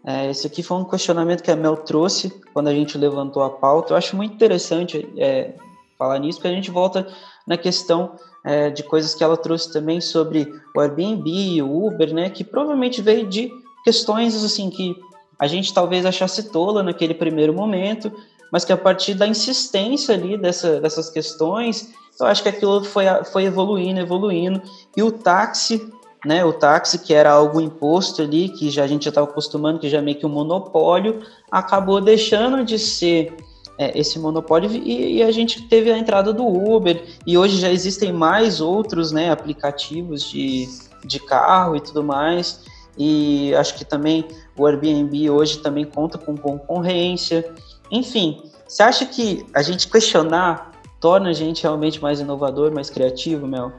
[0.04, 3.50] É, esse aqui foi um questionamento que a Mel trouxe quando a gente levantou a
[3.50, 3.92] pauta.
[3.92, 5.54] Eu acho muito interessante é,
[5.98, 7.06] falar nisso, porque a gente volta
[7.46, 8.12] na questão
[8.44, 13.00] é, de coisas que ela trouxe também sobre o Airbnb, o Uber, né, que provavelmente
[13.00, 13.50] veio de
[13.82, 14.94] questões assim que
[15.38, 18.12] a gente talvez achasse tola naquele primeiro momento,
[18.52, 23.04] mas que a partir da insistência ali dessa, dessas questões, eu acho que aquilo foi,
[23.32, 24.62] foi evoluindo, evoluindo,
[24.96, 25.90] e o táxi,
[26.24, 29.78] né, o táxi que era algo imposto ali, que já a gente já estava acostumando,
[29.78, 33.36] que já é meio que um monopólio, acabou deixando de ser
[33.78, 37.70] é, esse monopólio e, e, a gente teve a entrada do Uber e hoje já
[37.70, 40.68] existem mais outros né, aplicativos de,
[41.04, 42.60] de carro e tudo mais
[42.96, 47.52] e acho que também o Airbnb hoje também conta com concorrência.
[47.90, 53.46] Enfim, você acha que a gente questionar torna a gente realmente mais inovador, mais criativo,
[53.46, 53.72] Mel?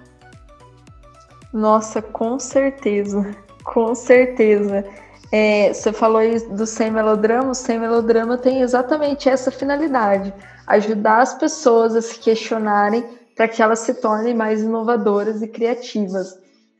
[1.56, 4.84] Nossa, com certeza, com certeza.
[5.32, 10.34] É, você falou do sem melodrama, o sem melodrama tem exatamente essa finalidade:
[10.68, 13.06] ajudar as pessoas a se questionarem
[13.38, 16.38] para que elas se tornem mais inovadoras e criativas.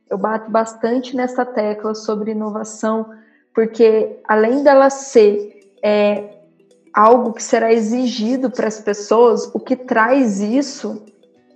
[0.10, 3.10] Eu bato bastante nessa tecla sobre inovação,
[3.54, 6.32] porque além dela ser é,
[6.94, 11.02] algo que será exigido para as pessoas, o que traz isso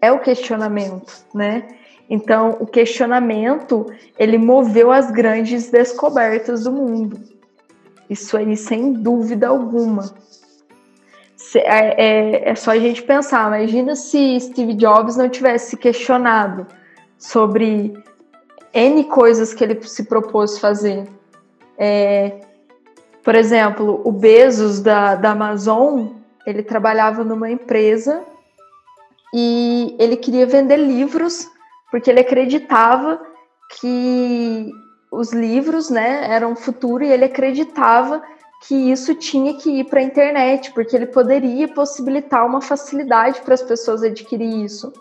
[0.01, 1.79] é o questionamento, né?
[2.10, 3.86] Então, o questionamento,
[4.17, 7.19] ele moveu as grandes descobertas do mundo.
[8.10, 10.12] Isso aí, sem dúvida alguma.
[11.56, 16.65] É, é, é só a gente pensar, imagina se Steve Jobs não tivesse questionado
[17.17, 17.93] sobre
[18.74, 21.08] N coisas que ele se propôs fazer.
[21.78, 22.41] É,
[23.24, 26.08] por exemplo, o Bezos da, da Amazon,
[26.45, 28.24] ele trabalhava numa empresa
[29.34, 31.48] e ele queria vender livros
[31.91, 33.19] porque ele acreditava
[33.80, 34.71] que
[35.12, 38.21] os livros, né, eram o futuro e ele acreditava
[38.67, 43.54] que isso tinha que ir para a internet, porque ele poderia possibilitar uma facilidade para
[43.54, 44.91] as pessoas adquirir isso.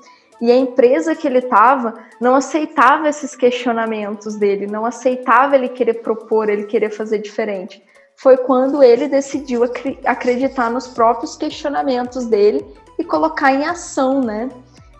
[0.40, 5.94] E a empresa que ele estava não aceitava esses questionamentos dele, não aceitava ele querer
[5.94, 7.83] propor, ele querer fazer diferente.
[8.16, 9.62] Foi quando ele decidiu
[10.05, 12.64] acreditar nos próprios questionamentos dele
[12.98, 14.48] e colocar em ação, né?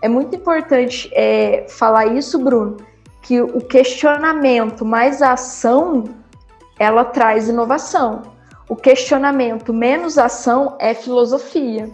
[0.01, 2.77] É muito importante é, falar isso, Bruno,
[3.21, 6.05] que o questionamento mais a ação,
[6.77, 8.21] ela traz inovação.
[8.69, 11.89] O questionamento menos ação é filosofia.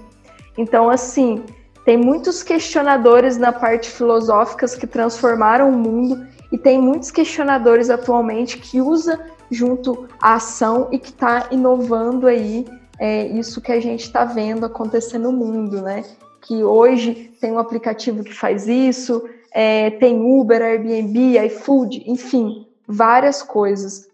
[0.58, 1.44] Então, assim,
[1.84, 8.58] tem muitos questionadores na parte filosóficas que transformaram o mundo e tem muitos questionadores atualmente
[8.58, 12.66] que usa junto à ação e que está inovando aí
[13.00, 16.04] é, isso que a gente está vendo acontecer no mundo, né?
[16.46, 23.42] Que hoje tem um aplicativo que faz isso, é, tem Uber, Airbnb, iFood, enfim, várias
[23.42, 24.08] coisas.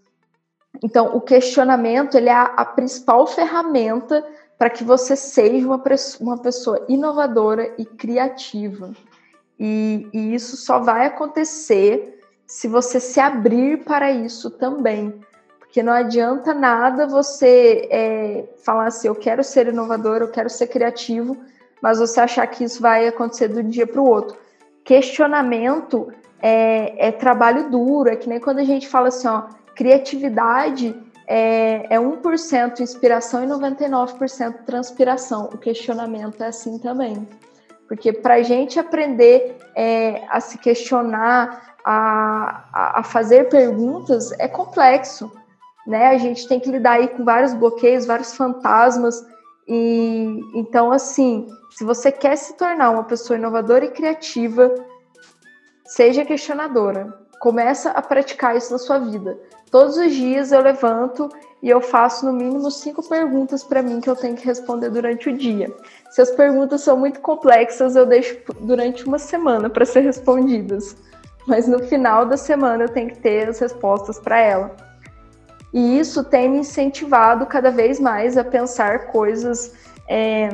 [0.82, 4.26] Então, o questionamento ele é a, a principal ferramenta
[4.58, 5.84] para que você seja uma,
[6.20, 8.92] uma pessoa inovadora e criativa.
[9.60, 15.20] E, e isso só vai acontecer se você se abrir para isso também.
[15.60, 20.68] Porque não adianta nada você é, falar assim, eu quero ser inovador, eu quero ser
[20.68, 21.38] criativo,
[21.82, 24.38] mas você achar que isso vai acontecer do dia para o outro.
[24.84, 29.44] Questionamento é, é, trabalho duro, é que nem quando a gente fala assim, ó,
[29.76, 30.96] criatividade
[31.28, 35.50] é, é 1% inspiração e 99% transpiração.
[35.54, 37.28] O questionamento é assim também.
[37.88, 45.32] Porque para a gente aprender é, a se questionar, a, a fazer perguntas, é complexo.
[45.86, 46.08] Né?
[46.08, 49.26] A gente tem que lidar aí com vários bloqueios, vários fantasmas.
[49.74, 54.76] E então, assim, se você quer se tornar uma pessoa inovadora e criativa,
[55.86, 57.18] seja questionadora.
[57.40, 59.40] Começa a praticar isso na sua vida.
[59.72, 61.30] Todos os dias eu levanto
[61.64, 65.30] e eu faço no mínimo cinco perguntas para mim que eu tenho que responder durante
[65.30, 65.74] o dia.
[66.10, 70.98] Se as perguntas são muito complexas, eu deixo durante uma semana para ser respondidas.
[71.48, 74.91] Mas no final da semana eu tenho que ter as respostas para ela.
[75.74, 79.74] E isso tem me incentivado cada vez mais a pensar coisas
[80.08, 80.50] é,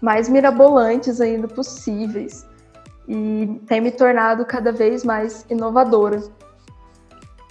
[0.00, 2.46] mais mirabolantes ainda possíveis
[3.08, 6.22] e tem me tornado cada vez mais inovadora.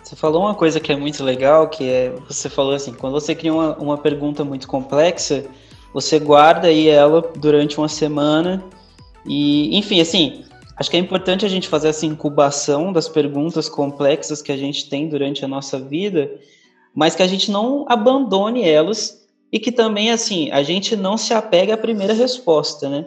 [0.03, 3.33] Você falou uma coisa que é muito legal, que é você falou assim, quando você
[3.33, 5.45] cria uma, uma pergunta muito complexa,
[5.93, 8.63] você guarda aí ela durante uma semana
[9.25, 10.43] e, enfim, assim,
[10.75, 14.89] acho que é importante a gente fazer essa incubação das perguntas complexas que a gente
[14.89, 16.31] tem durante a nossa vida,
[16.93, 21.33] mas que a gente não abandone elas e que também, assim, a gente não se
[21.33, 23.05] apega à primeira resposta, né?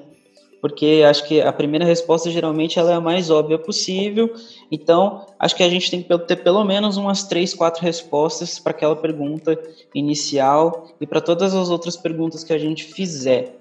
[0.61, 4.33] Porque acho que a primeira resposta geralmente ela é a mais óbvia possível.
[4.71, 8.71] Então, acho que a gente tem que ter pelo menos umas três, quatro respostas para
[8.71, 9.57] aquela pergunta
[9.95, 13.59] inicial e para todas as outras perguntas que a gente fizer.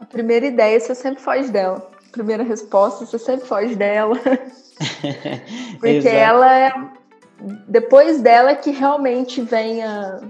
[0.00, 1.88] A primeira ideia você sempre foge dela.
[2.08, 4.18] A primeira resposta você sempre foge dela.
[5.78, 6.72] Porque ela é
[7.68, 10.20] depois dela que realmente vem a,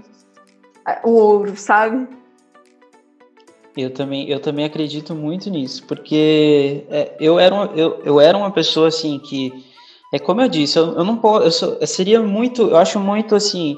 [1.03, 2.07] o ouro, sabe?
[3.75, 8.37] Eu também, eu também acredito muito nisso, porque é, eu, era uma, eu, eu era
[8.37, 9.65] uma pessoa assim que,
[10.13, 12.99] é como eu disse, eu, eu não posso, eu, sou, eu seria muito, eu acho
[12.99, 13.77] muito assim,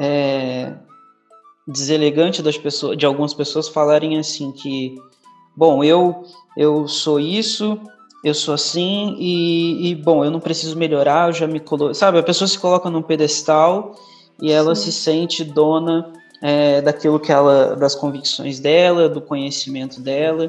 [0.00, 0.74] é,
[1.66, 4.96] deselegante das pessoas, de algumas pessoas falarem assim que,
[5.56, 6.24] bom, eu,
[6.56, 7.80] eu sou isso,
[8.22, 12.18] eu sou assim e, e bom, eu não preciso melhorar, eu já me coloco, sabe?
[12.18, 13.94] A pessoa se coloca num pedestal
[14.40, 14.90] e ela Sim.
[14.90, 16.12] se sente dona
[16.42, 20.48] é, daquilo que ela, das convicções dela, do conhecimento dela.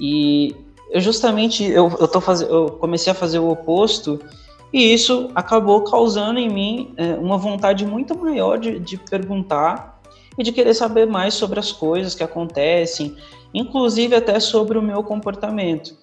[0.00, 0.54] E
[0.90, 4.20] eu justamente eu, eu, tô faz, eu comecei a fazer o oposto
[4.72, 10.00] e isso acabou causando em mim é, uma vontade muito maior de, de perguntar
[10.36, 13.16] e de querer saber mais sobre as coisas que acontecem,
[13.52, 15.96] inclusive até sobre o meu comportamento.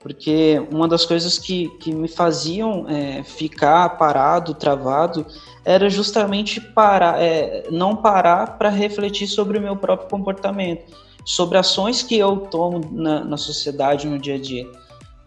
[0.00, 5.26] Porque uma das coisas que, que me faziam é, ficar parado, travado,
[5.64, 12.02] era justamente parar, é, não parar para refletir sobre o meu próprio comportamento, sobre ações
[12.02, 14.66] que eu tomo na, na sociedade no dia a dia.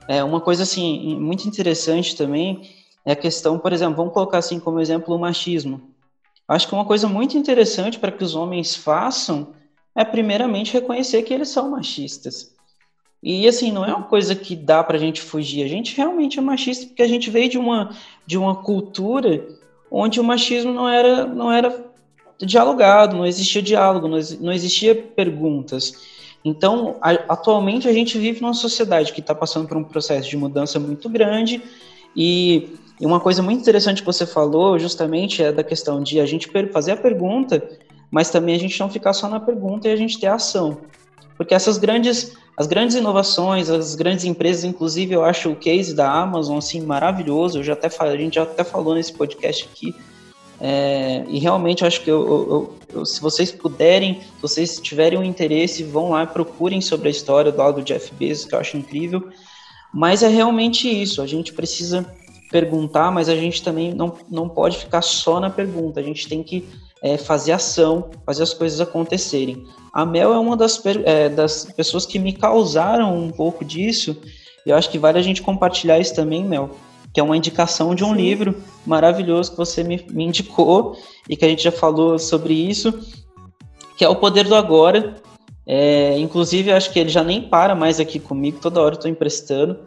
[0.07, 2.67] É uma coisa assim muito interessante também
[3.05, 5.82] é a questão, por exemplo, vamos colocar assim como exemplo o machismo.
[6.47, 9.53] Acho que uma coisa muito interessante para que os homens façam
[9.95, 12.52] é primeiramente reconhecer que eles são machistas.
[13.24, 15.63] E assim, não é uma coisa que dá pra gente fugir.
[15.63, 17.95] A gente realmente é machista porque a gente veio de uma,
[18.28, 19.47] de uma cultura
[19.89, 21.86] onde o machismo não era, não era
[22.38, 25.93] dialogado, não existia diálogo, não, não existia perguntas.
[26.43, 30.36] Então, a, atualmente a gente vive numa sociedade que está passando por um processo de
[30.36, 31.61] mudança muito grande
[32.13, 36.26] e, e, uma coisa muito interessante que você falou justamente é da questão de a
[36.26, 37.63] gente fazer a pergunta,
[38.11, 40.80] mas também a gente não ficar só na pergunta e a gente ter ação.
[41.38, 46.11] Porque essas grandes as grandes inovações, as grandes empresas, inclusive eu acho o case da
[46.11, 47.59] Amazon assim maravilhoso.
[47.59, 49.95] Eu já até a gente já até falou nesse podcast aqui.
[50.61, 55.17] É, e realmente eu acho que eu, eu, eu, se vocês puderem, se vocês tiverem
[55.17, 58.59] um interesse, vão lá procurem sobre a história do lado do Jeff Bezos, que eu
[58.59, 59.29] acho incrível.
[59.91, 61.21] Mas é realmente isso.
[61.21, 62.05] A gente precisa
[62.51, 65.99] perguntar, mas a gente também não, não pode ficar só na pergunta.
[65.99, 66.67] A gente tem que
[67.03, 69.67] é, fazer ação, fazer as coisas acontecerem.
[69.93, 74.17] A Mel é uma das, é, das pessoas que me causaram um pouco disso,
[74.65, 76.71] e eu acho que vale a gente compartilhar isso também, Mel,
[77.13, 78.21] que é uma indicação de um Sim.
[78.21, 80.95] livro maravilhoso que você me, me indicou
[81.29, 82.97] e que a gente já falou sobre isso,
[83.97, 85.15] que é O Poder do Agora.
[85.67, 89.11] É, inclusive, acho que ele já nem para mais aqui comigo, toda hora eu estou
[89.11, 89.79] emprestando.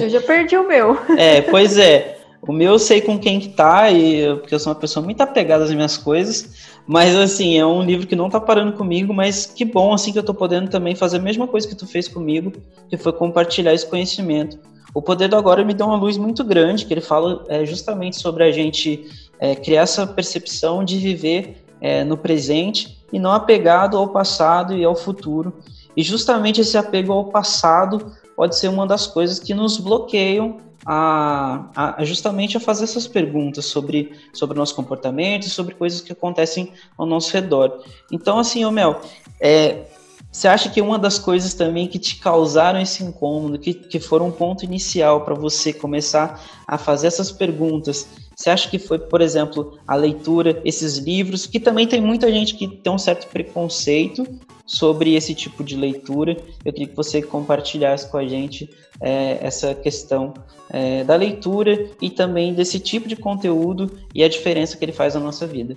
[0.00, 0.96] Eu já perdi o meu.
[1.16, 2.16] é, pois é.
[2.40, 5.20] O meu eu sei com quem que tá, e, porque eu sou uma pessoa muito
[5.20, 9.44] apegada às minhas coisas, mas assim, é um livro que não tá parando comigo, mas
[9.44, 12.06] que bom assim que eu tô podendo também fazer a mesma coisa que tu fez
[12.06, 12.52] comigo,
[12.88, 14.58] que foi compartilhar esse conhecimento.
[14.94, 18.16] O Poder do Agora me deu uma luz muito grande, que ele fala é, justamente
[18.16, 19.06] sobre a gente
[19.38, 24.84] é, criar essa percepção de viver é, no presente e não apegado ao passado e
[24.84, 25.52] ao futuro.
[25.96, 30.56] E justamente esse apego ao passado pode ser uma das coisas que nos bloqueiam
[30.90, 36.00] a, a, justamente a fazer essas perguntas sobre, sobre o nosso comportamento e sobre coisas
[36.00, 37.84] que acontecem ao nosso redor.
[38.10, 39.02] Então, assim, ô Mel,
[39.38, 39.84] é,
[40.32, 44.28] você acha que uma das coisas também que te causaram esse incômodo, que, que foram
[44.28, 49.20] um ponto inicial para você começar a fazer essas perguntas, você acha que foi, por
[49.20, 54.26] exemplo, a leitura, esses livros, que também tem muita gente que tem um certo preconceito
[54.68, 56.36] sobre esse tipo de leitura.
[56.62, 60.34] Eu queria que você compartilhasse com a gente é, essa questão
[60.68, 65.14] é, da leitura e também desse tipo de conteúdo e a diferença que ele faz
[65.14, 65.74] na nossa vida.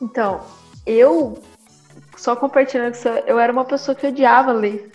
[0.00, 0.40] Então,
[0.86, 1.42] eu,
[2.16, 4.92] só compartilhando que eu era uma pessoa que odiava ler.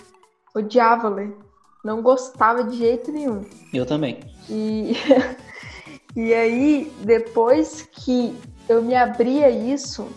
[0.55, 1.35] Odiava ler.
[1.83, 3.45] Não gostava de jeito nenhum.
[3.73, 4.19] Eu também.
[4.49, 4.93] E,
[6.15, 8.33] e aí, depois que
[8.67, 10.07] eu me abri a isso,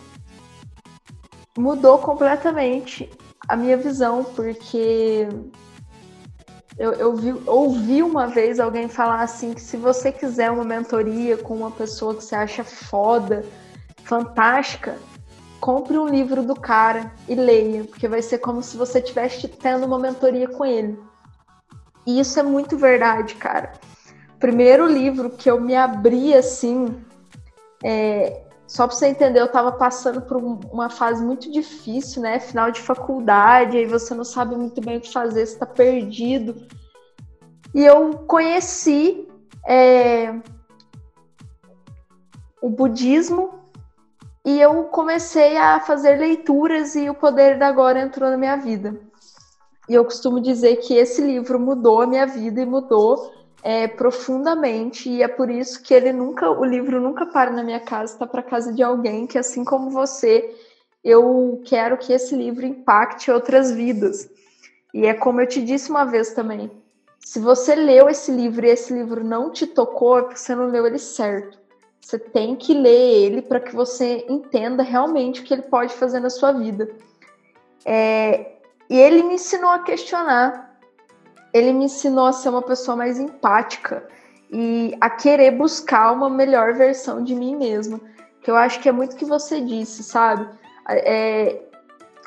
[1.57, 3.09] mudou completamente
[3.47, 5.27] a minha visão, porque
[6.77, 11.37] eu, eu vi, ouvi uma vez alguém falar assim que se você quiser uma mentoria
[11.37, 13.45] com uma pessoa que você acha foda,
[14.03, 14.97] fantástica,
[15.59, 19.85] compre um livro do cara e leia, porque vai ser como se você estivesse tendo
[19.85, 20.97] uma mentoria com ele.
[22.05, 23.73] E isso é muito verdade, cara.
[24.39, 26.99] Primeiro livro que eu me abri assim,
[27.83, 28.41] é,
[28.71, 32.39] só para você entender, eu estava passando por uma fase muito difícil, né?
[32.39, 36.55] Final de faculdade, aí você não sabe muito bem o que fazer, você está perdido.
[37.75, 39.27] E eu conheci
[39.67, 40.33] é,
[42.61, 43.59] o budismo
[44.45, 48.97] e eu comecei a fazer leituras e o poder da agora entrou na minha vida.
[49.89, 55.09] E eu costumo dizer que esse livro mudou a minha vida e mudou é, profundamente
[55.09, 58.25] e é por isso que ele nunca, o livro nunca para na minha casa, está
[58.25, 60.55] para casa de alguém que assim como você,
[61.03, 64.29] eu quero que esse livro impacte outras vidas.
[64.93, 66.69] E é como eu te disse uma vez também,
[67.19, 70.67] se você leu esse livro e esse livro não te tocou, é porque você não
[70.67, 71.59] leu ele certo.
[71.99, 76.19] Você tem que ler ele para que você entenda realmente o que ele pode fazer
[76.19, 76.89] na sua vida.
[77.85, 78.53] É,
[78.89, 80.70] e ele me ensinou a questionar
[81.53, 84.07] ele me ensinou a ser uma pessoa mais empática
[84.51, 87.99] e a querer buscar uma melhor versão de mim mesma.
[88.41, 90.47] Que eu acho que é muito o que você disse, sabe?
[90.89, 91.61] É,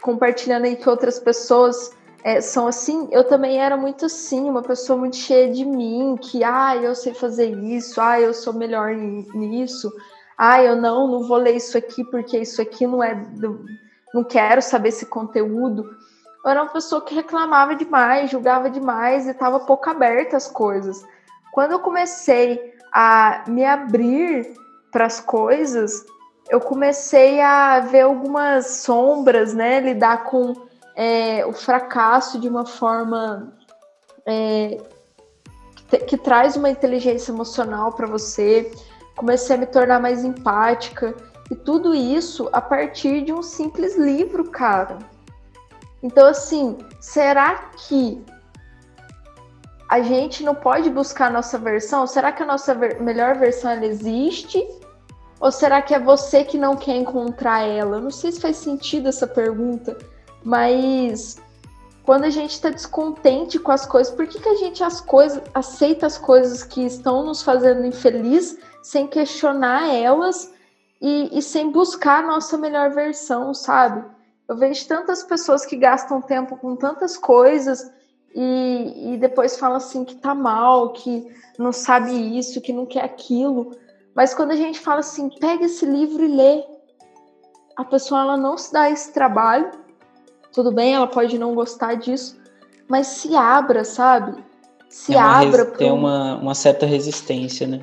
[0.00, 4.98] compartilhando aí que outras pessoas é, são assim, eu também era muito assim, uma pessoa
[4.98, 9.92] muito cheia de mim, que, ah, eu sei fazer isso, ah, eu sou melhor nisso,
[10.38, 13.64] ah, eu não, não vou ler isso aqui porque isso aqui não é, do,
[14.14, 15.84] não quero saber esse conteúdo
[16.44, 21.02] eu era uma pessoa que reclamava demais, julgava demais e estava pouco aberta às coisas.
[21.52, 24.54] Quando eu comecei a me abrir
[24.92, 26.04] para as coisas,
[26.50, 29.80] eu comecei a ver algumas sombras, né?
[29.80, 30.54] Lidar com
[30.94, 33.56] é, o fracasso de uma forma
[34.26, 34.78] é,
[35.88, 38.70] que, que traz uma inteligência emocional para você.
[39.16, 41.14] Comecei a me tornar mais empática.
[41.50, 44.98] E tudo isso a partir de um simples livro, cara.
[46.04, 48.22] Então, assim, será que
[49.88, 52.06] a gente não pode buscar a nossa versão?
[52.06, 54.68] Será que a nossa ver melhor versão ela existe?
[55.40, 57.96] Ou será que é você que não quer encontrar ela?
[57.96, 59.96] Eu não sei se faz sentido essa pergunta,
[60.44, 61.40] mas
[62.04, 65.42] quando a gente está descontente com as coisas, por que, que a gente as coisas,
[65.54, 70.52] aceita as coisas que estão nos fazendo infeliz sem questionar elas
[71.00, 74.13] e, e sem buscar a nossa melhor versão, sabe?
[74.48, 77.90] Eu vejo tantas pessoas que gastam tempo com tantas coisas
[78.34, 81.26] e, e depois falam assim que tá mal, que
[81.58, 83.74] não sabe isso, que não quer aquilo.
[84.14, 86.64] Mas quando a gente fala assim, pega esse livro e lê,
[87.76, 89.70] a pessoa ela não se dá esse trabalho.
[90.52, 92.38] Tudo bem, ela pode não gostar disso,
[92.86, 94.44] mas se abra, sabe?
[94.88, 95.64] Se abra.
[95.64, 97.80] Tem uma, uma certa resistência, né?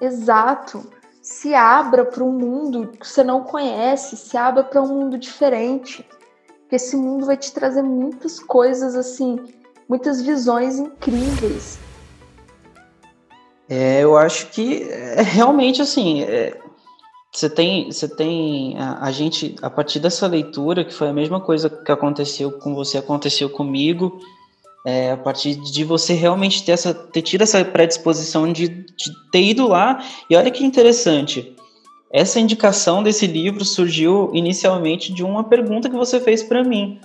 [0.00, 5.16] Exato se abra para um mundo que você não conhece, se abra para um mundo
[5.16, 6.04] diferente.
[6.62, 9.38] Porque esse mundo vai te trazer muitas coisas assim,
[9.88, 11.78] muitas visões incríveis.
[13.68, 16.58] É, eu acho que é, realmente assim, é,
[17.32, 21.40] você tem, você tem a, a, gente a partir dessa leitura que foi a mesma
[21.40, 24.18] coisa que aconteceu com você, aconteceu comigo
[24.84, 29.42] é, a partir de você realmente ter, essa, ter tido essa predisposição de, de ter
[29.42, 30.02] ido lá.
[30.28, 31.56] E olha que interessante,
[32.12, 37.00] essa indicação desse livro surgiu inicialmente de uma pergunta que você fez para mim.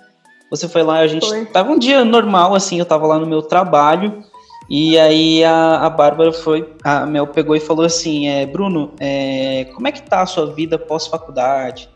[0.49, 1.45] Você foi lá, a gente foi.
[1.45, 4.23] tava um dia normal, assim, eu tava lá no meu trabalho,
[4.69, 9.65] e aí a, a Bárbara foi, a Mel pegou e falou assim, é, Bruno, é,
[9.73, 11.89] como é que tá a sua vida pós-faculdade?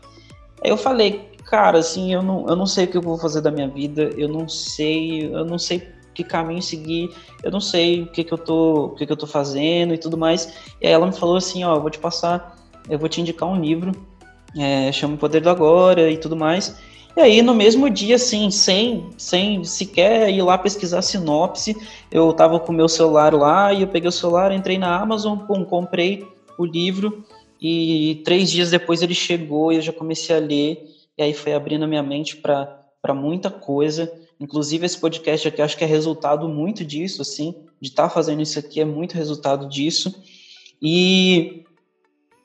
[0.62, 3.42] Aí eu falei, cara, assim, eu não, eu não sei o que eu vou fazer
[3.42, 7.10] da minha vida, eu não sei, eu não sei que caminho seguir,
[7.42, 9.98] eu não sei o que que eu tô, o que que eu tô fazendo e
[9.98, 10.50] tudo mais.
[10.80, 12.56] E aí ela me falou assim, ó, eu vou te passar,
[12.88, 13.92] eu vou te indicar um livro,
[14.56, 16.74] é, chama o Poder do Agora e tudo mais.
[17.14, 21.76] E aí, no mesmo dia, assim, sem, sem sequer ir lá pesquisar sinopse,
[22.10, 25.36] eu tava com o meu celular lá e eu peguei o celular, entrei na Amazon,
[25.40, 26.26] pum, comprei
[26.56, 27.22] o livro
[27.60, 30.91] e três dias depois ele chegou e eu já comecei a ler
[31.22, 34.12] e aí foi abrindo a minha mente para muita coisa.
[34.40, 38.42] Inclusive, esse podcast aqui acho que é resultado muito disso, assim, de estar tá fazendo
[38.42, 40.20] isso aqui é muito resultado disso.
[40.80, 41.64] E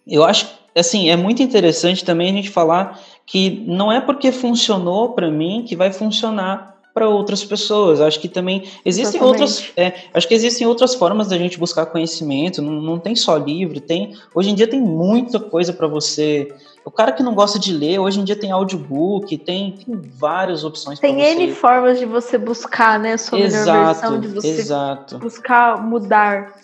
[0.05, 5.13] eu acho, assim, é muito interessante também a gente falar que não é porque funcionou
[5.13, 8.01] para mim que vai funcionar para outras pessoas.
[8.01, 9.23] Acho que também existem Exatamente.
[9.23, 12.59] outras, é, acho que existem outras formas da gente buscar conhecimento.
[12.59, 16.51] Não, não tem só livro, tem hoje em dia tem muita coisa para você.
[16.83, 20.63] O cara que não gosta de ler, hoje em dia tem audiobook, tem, tem várias
[20.63, 20.97] opções.
[20.99, 25.19] Tem N formas de você buscar, né, a sua exato, melhor versão, de você exato.
[25.19, 26.55] buscar mudar.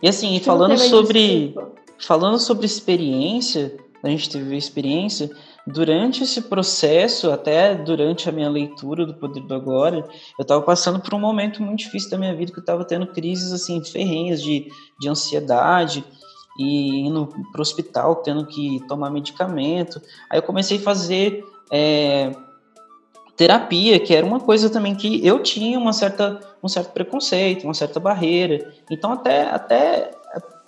[0.00, 1.52] E assim, falando sobre
[1.98, 3.74] falando sobre experiência,
[4.04, 5.30] a gente teve experiência,
[5.66, 9.98] durante esse processo, até durante a minha leitura do Poder do Agora,
[10.38, 13.06] eu estava passando por um momento muito difícil da minha vida, que eu estava tendo
[13.08, 16.04] crises assim ferrenhas de, de ansiedade
[16.58, 20.00] e indo para o hospital, tendo que tomar medicamento.
[20.30, 22.30] Aí eu comecei a fazer é,
[23.36, 27.74] terapia, que era uma coisa também que eu tinha uma certa, um certo preconceito, uma
[27.74, 28.72] certa barreira.
[28.90, 30.12] Então até, até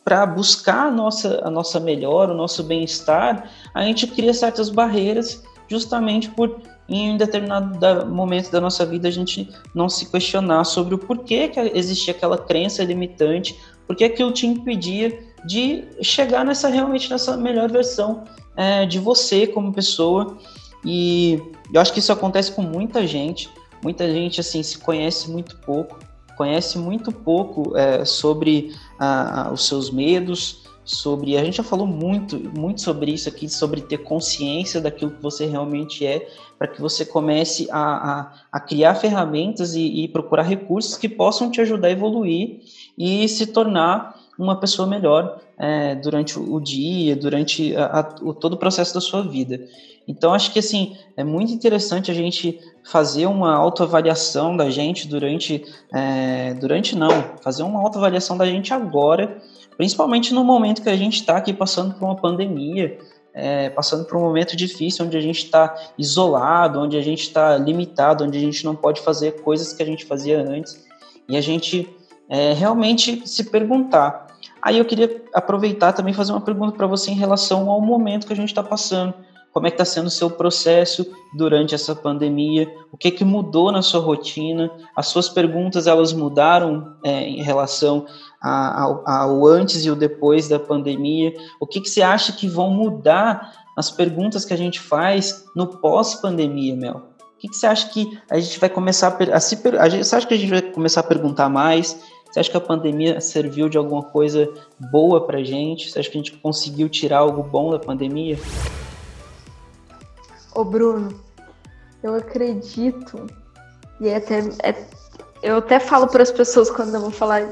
[0.09, 5.43] para buscar a nossa, a nossa melhor, o nosso bem-estar, a gente cria certas barreiras
[5.69, 10.95] justamente por em um determinado momento da nossa vida a gente não se questionar sobre
[10.95, 13.55] o porquê que existia aquela crença limitante,
[13.87, 18.25] porque aquilo te impedia de chegar nessa realmente nessa melhor versão
[18.57, 20.39] é, de você como pessoa.
[20.87, 21.39] E
[21.71, 23.51] eu acho que isso acontece com muita gente.
[23.85, 25.99] Muita gente assim se conhece muito pouco,
[26.35, 31.37] conhece muito pouco é, sobre ah, os seus medos, sobre.
[31.37, 35.47] A gente já falou muito, muito sobre isso aqui, sobre ter consciência daquilo que você
[35.47, 36.27] realmente é,
[36.59, 41.51] para que você comece a, a, a criar ferramentas e, e, procurar recursos que possam
[41.51, 42.61] te ajudar a evoluir
[42.97, 48.53] e se tornar uma pessoa melhor é, durante o dia, durante a, a, o, todo
[48.53, 49.61] o processo da sua vida.
[50.07, 55.65] Então, acho que assim é muito interessante a gente fazer uma autoavaliação da gente durante,
[55.93, 57.11] é, durante não,
[57.43, 59.43] fazer uma autoavaliação da gente agora
[59.79, 62.99] principalmente no momento que a gente está aqui passando por uma pandemia,
[63.33, 67.57] é, passando por um momento difícil, onde a gente está isolado, onde a gente está
[67.57, 70.85] limitado, onde a gente não pode fazer coisas que a gente fazia antes,
[71.29, 71.89] e a gente
[72.29, 74.27] é, realmente se perguntar.
[74.63, 78.33] Aí eu queria aproveitar também fazer uma pergunta para você em relação ao momento que
[78.33, 79.15] a gente está passando.
[79.53, 82.73] Como é que está sendo o seu processo durante essa pandemia?
[82.93, 84.71] O que que mudou na sua rotina?
[84.95, 88.07] As suas perguntas elas mudaram é, em relação
[88.41, 91.33] ao, ao, antes e o depois da pandemia?
[91.61, 95.67] O que, que você acha que vão mudar as perguntas que a gente faz no
[95.67, 97.03] pós-pandemia, Mel?
[97.39, 100.05] O que, que você acha que a gente vai começar a, a se a gente,
[100.05, 102.01] Você acha que a gente vai começar a perguntar mais?
[102.39, 104.49] Você acha que a pandemia serviu de alguma coisa
[104.93, 105.91] boa pra gente?
[105.91, 108.39] Você acha que a gente conseguiu tirar algo bom da pandemia?
[110.55, 111.21] Ô Bruno,
[112.01, 113.27] eu acredito,
[114.01, 114.87] e é até, é,
[115.43, 117.51] eu até falo para as pessoas quando eu vou falar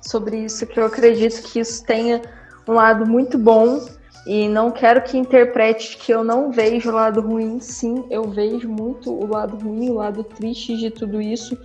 [0.00, 2.22] sobre isso, que eu acredito que isso tenha
[2.66, 3.84] um lado muito bom
[4.26, 7.60] e não quero que interprete que eu não vejo o lado ruim.
[7.60, 11.58] Sim, eu vejo muito o lado ruim, o lado triste de tudo isso.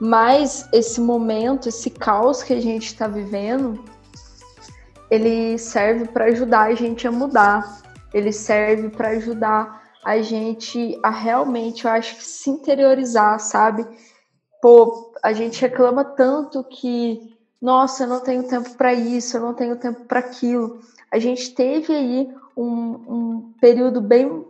[0.00, 3.82] Mas esse momento, esse caos que a gente está vivendo,
[5.10, 7.82] ele serve para ajudar a gente a mudar.
[8.12, 13.86] Ele serve para ajudar a gente a realmente, eu acho que se interiorizar, sabe?
[14.62, 19.54] Pô, a gente reclama tanto que nossa, eu não tenho tempo para isso, eu não
[19.54, 20.80] tenho tempo para aquilo.
[21.10, 24.44] A gente teve aí um, um, período bem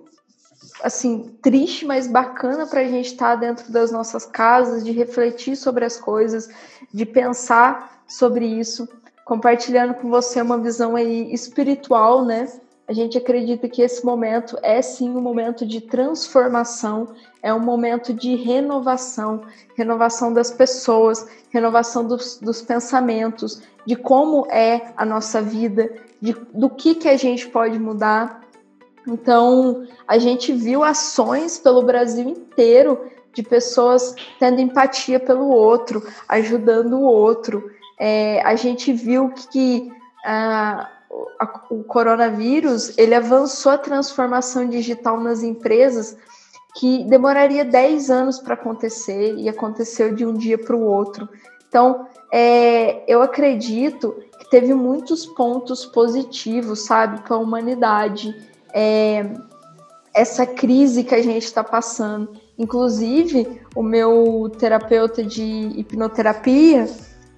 [0.83, 5.57] assim triste, mas bacana para a gente estar tá dentro das nossas casas, de refletir
[5.57, 6.49] sobre as coisas,
[6.93, 8.89] de pensar sobre isso,
[9.25, 12.49] compartilhando com você uma visão aí espiritual, né?
[12.89, 17.09] A gente acredita que esse momento é sim um momento de transformação,
[17.43, 19.43] é um momento de renovação,
[19.77, 26.71] renovação das pessoas, renovação dos, dos pensamentos, de como é a nossa vida, de, do
[26.71, 28.46] que, que a gente pode mudar.
[29.07, 33.01] Então, a gente viu ações pelo Brasil inteiro
[33.33, 37.71] de pessoas tendo empatia pelo outro, ajudando o outro.
[37.99, 39.93] É, a gente viu que.
[40.25, 40.91] Ah,
[41.71, 46.17] o coronavírus ele avançou a transformação digital nas empresas
[46.75, 51.29] que demoraria 10 anos para acontecer e aconteceu de um dia para o outro.
[51.69, 58.35] Então, é, eu acredito que teve muitos pontos positivos, sabe, para a humanidade.
[58.79, 59.25] É,
[60.13, 62.31] essa crise que a gente está passando.
[62.59, 65.43] Inclusive, o meu terapeuta de
[65.77, 66.87] hipnoterapia,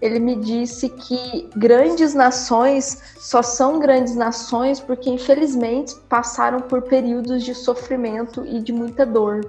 [0.01, 7.45] ele me disse que grandes nações só são grandes nações porque, infelizmente, passaram por períodos
[7.45, 9.41] de sofrimento e de muita dor.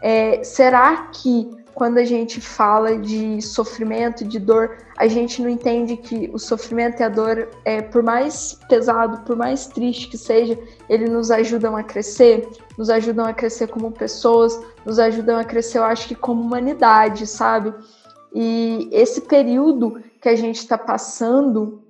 [0.00, 5.96] É, será que quando a gente fala de sofrimento, de dor, a gente não entende
[5.96, 10.58] que o sofrimento e a dor, é, por mais pesado, por mais triste que seja,
[10.88, 15.78] eles nos ajudam a crescer, nos ajudam a crescer como pessoas, nos ajudam a crescer,
[15.78, 17.74] eu acho que como humanidade, sabe?
[18.34, 21.82] E esse período que a gente está passando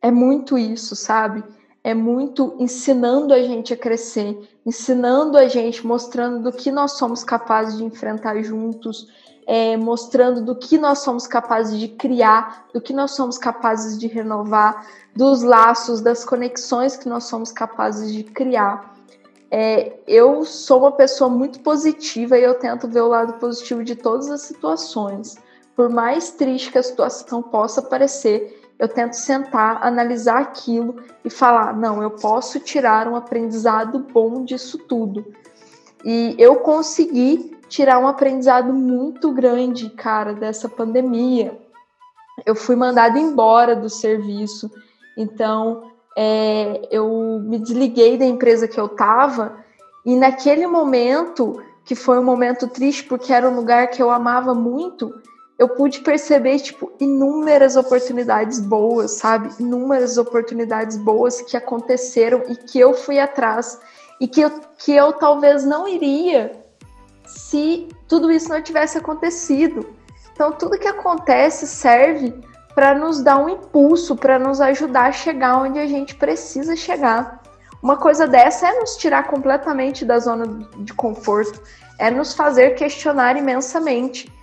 [0.00, 1.44] é muito isso, sabe?
[1.84, 7.24] É muito ensinando a gente a crescer, ensinando a gente, mostrando do que nós somos
[7.24, 9.08] capazes de enfrentar juntos,
[9.46, 14.06] é, mostrando do que nós somos capazes de criar, do que nós somos capazes de
[14.06, 18.92] renovar, dos laços, das conexões que nós somos capazes de criar.
[19.50, 23.96] É, eu sou uma pessoa muito positiva e eu tento ver o lado positivo de
[23.96, 25.36] todas as situações.
[25.76, 31.72] Por mais triste que a situação possa parecer, eu tento sentar, analisar aquilo e falar:
[31.72, 35.24] não, eu posso tirar um aprendizado bom disso tudo.
[36.04, 41.56] E eu consegui tirar um aprendizado muito grande, cara, dessa pandemia.
[42.44, 44.68] Eu fui mandada embora do serviço,
[45.16, 49.64] então é, eu me desliguei da empresa que eu estava
[50.04, 54.52] E naquele momento, que foi um momento triste porque era um lugar que eu amava
[54.52, 55.14] muito,
[55.62, 59.48] eu pude perceber tipo inúmeras oportunidades boas, sabe?
[59.60, 63.78] Inúmeras oportunidades boas que aconteceram e que eu fui atrás
[64.20, 66.50] e que eu, que eu talvez não iria
[67.24, 69.88] se tudo isso não tivesse acontecido.
[70.32, 72.34] Então tudo que acontece serve
[72.74, 77.40] para nos dar um impulso, para nos ajudar a chegar onde a gente precisa chegar.
[77.80, 81.62] Uma coisa dessa é nos tirar completamente da zona de conforto,
[82.00, 84.41] é nos fazer questionar imensamente.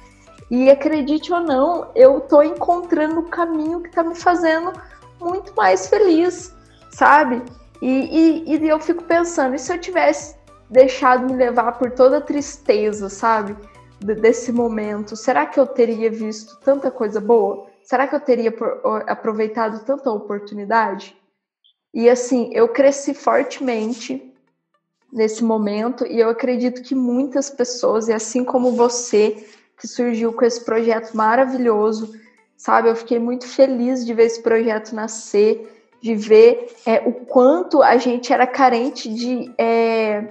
[0.49, 4.73] E acredite ou não, eu estou encontrando o caminho que está me fazendo
[5.19, 6.55] muito mais feliz,
[6.91, 7.41] sabe?
[7.81, 10.35] E, e, e, eu fico pensando, e se eu tivesse
[10.69, 13.55] deixado me levar por toda a tristeza, sabe?
[13.99, 17.67] Desse momento, será que eu teria visto tanta coisa boa?
[17.83, 18.53] Será que eu teria
[19.07, 21.15] aproveitado tanta oportunidade?
[21.93, 24.33] E assim, eu cresci fortemente
[25.11, 29.45] nesse momento e eu acredito que muitas pessoas, e assim como você,
[29.79, 32.13] que surgiu com esse projeto maravilhoso,
[32.57, 32.89] sabe?
[32.89, 37.97] Eu fiquei muito feliz de ver esse projeto nascer, de ver é, o quanto a
[37.97, 40.25] gente era carente de, é,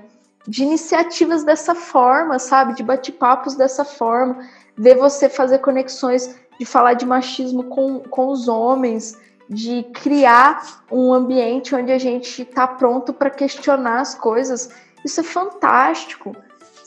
[0.46, 2.74] de iniciativas dessa forma, sabe?
[2.74, 4.46] De bate-papos dessa forma,
[4.76, 9.16] ver você fazer conexões, de falar de machismo com, com os homens,
[9.48, 14.68] de criar um ambiente onde a gente está pronto para questionar as coisas.
[15.02, 16.36] Isso é fantástico.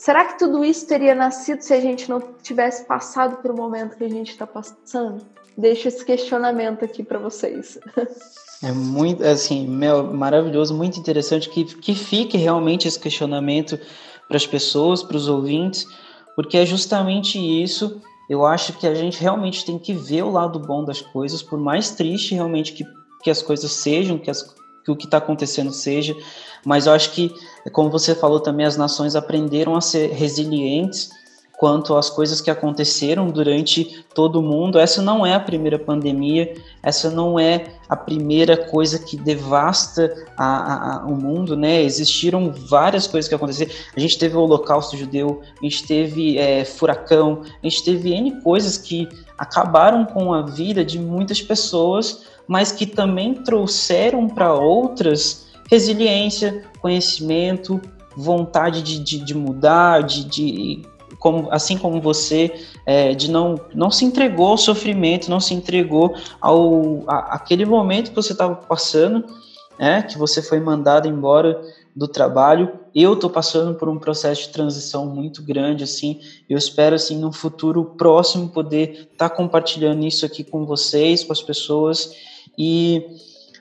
[0.02, 3.96] Será que tudo isso teria nascido se a gente não tivesse passado por o momento
[3.96, 5.24] que a gente está passando?
[5.56, 7.78] Deixo esse questionamento aqui para vocês.
[8.64, 13.78] É muito, assim, meu, maravilhoso, muito interessante que, que fique realmente esse questionamento
[14.26, 15.86] para as pessoas, para os ouvintes,
[16.34, 20.58] porque é justamente isso eu acho que a gente realmente tem que ver o lado
[20.58, 22.84] bom das coisas, por mais triste realmente que,
[23.22, 24.52] que as coisas sejam, que, as,
[24.84, 26.16] que o que está acontecendo seja,
[26.64, 27.34] mas eu acho que,
[27.72, 31.10] como você falou também, as nações aprenderam a ser resilientes
[31.62, 34.80] quanto às coisas que aconteceram durante todo o mundo.
[34.80, 41.04] Essa não é a primeira pandemia, essa não é a primeira coisa que devasta a,
[41.04, 41.80] a, o mundo, né?
[41.80, 43.70] Existiram várias coisas que aconteceram.
[43.96, 48.40] A gente teve o Holocausto Judeu, a gente teve é, furacão, a gente teve N
[48.42, 49.08] coisas que
[49.38, 57.80] acabaram com a vida de muitas pessoas, mas que também trouxeram para outras resiliência, conhecimento,
[58.14, 60.82] vontade de, de, de mudar, de, de
[61.18, 62.52] como, assim como você,
[62.84, 68.10] é, de não, não se entregou ao sofrimento, não se entregou ao a, aquele momento
[68.10, 69.24] que você estava passando,
[69.78, 71.58] né, que você foi mandado embora
[71.94, 72.72] do trabalho.
[72.94, 76.20] Eu estou passando por um processo de transição muito grande, assim.
[76.48, 81.32] Eu espero, assim, no futuro próximo poder estar tá compartilhando isso aqui com vocês, com
[81.32, 82.12] as pessoas.
[82.56, 83.04] E,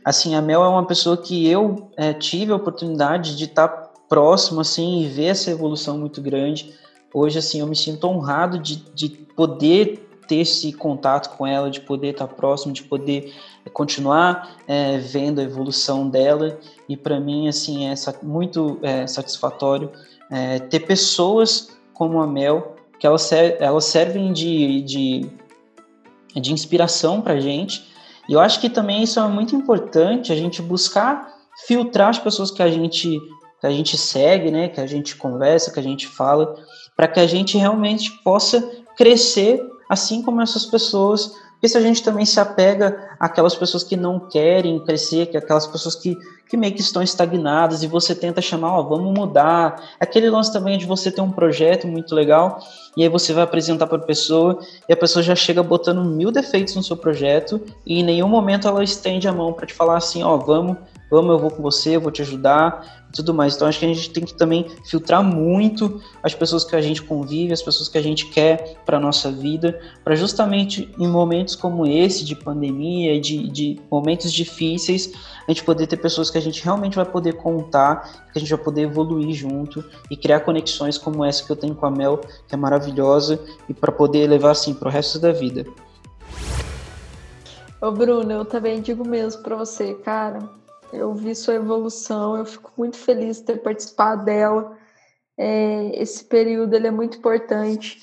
[0.04, 3.92] assim, a Mel é uma pessoa que eu é, tive a oportunidade de estar tá
[4.08, 6.74] próximo, assim, e ver essa evolução muito grande.
[7.14, 11.82] Hoje assim eu me sinto honrado de, de poder ter esse contato com ela, de
[11.82, 13.34] poder estar próximo, de poder
[13.74, 16.58] continuar é, vendo a evolução dela.
[16.88, 19.92] E para mim assim é muito é, satisfatório
[20.30, 25.30] é, ter pessoas como a Mel que elas, ser, elas servem de, de,
[26.36, 27.91] de inspiração para gente
[28.28, 31.28] e eu acho que também isso é muito importante a gente buscar
[31.68, 33.20] filtrar as pessoas que a gente
[33.60, 36.56] que a gente segue, né, que a gente conversa, que a gente fala,
[36.96, 38.60] para que a gente realmente possa
[38.98, 41.32] crescer assim como essas pessoas.
[41.62, 45.68] Porque se a gente também se apega àquelas pessoas que não querem crescer, que aquelas
[45.68, 46.18] pessoas que,
[46.50, 49.80] que meio que estão estagnadas e você tenta chamar, ó, vamos mudar.
[50.00, 52.58] Aquele lance também de você ter um projeto muito legal
[52.98, 54.60] e aí você vai apresentar para a pessoa
[54.90, 58.68] e a pessoa já chega botando mil defeitos no seu projeto e em nenhum momento
[58.68, 60.78] ela estende a mão para te falar assim, ó, vamos,
[61.12, 63.56] vamos, eu vou com você, eu vou te ajudar tudo mais.
[63.56, 67.02] Então acho que a gente tem que também filtrar muito as pessoas que a gente
[67.02, 71.86] convive, as pessoas que a gente quer para nossa vida, para justamente em momentos como
[71.86, 75.12] esse de pandemia, de, de momentos difíceis,
[75.48, 78.50] a gente poder ter pessoas que a gente realmente vai poder contar, que a gente
[78.50, 82.22] vai poder evoluir junto e criar conexões como essa que eu tenho com a Mel,
[82.48, 85.66] que é maravilhosa e para poder levar assim para o resto da vida.
[87.82, 90.61] Ô Bruno, eu também digo mesmo para você, cara,
[90.94, 94.78] eu vi sua evolução, eu fico muito feliz de ter participado dela.
[95.38, 98.00] É, esse período ele é muito importante.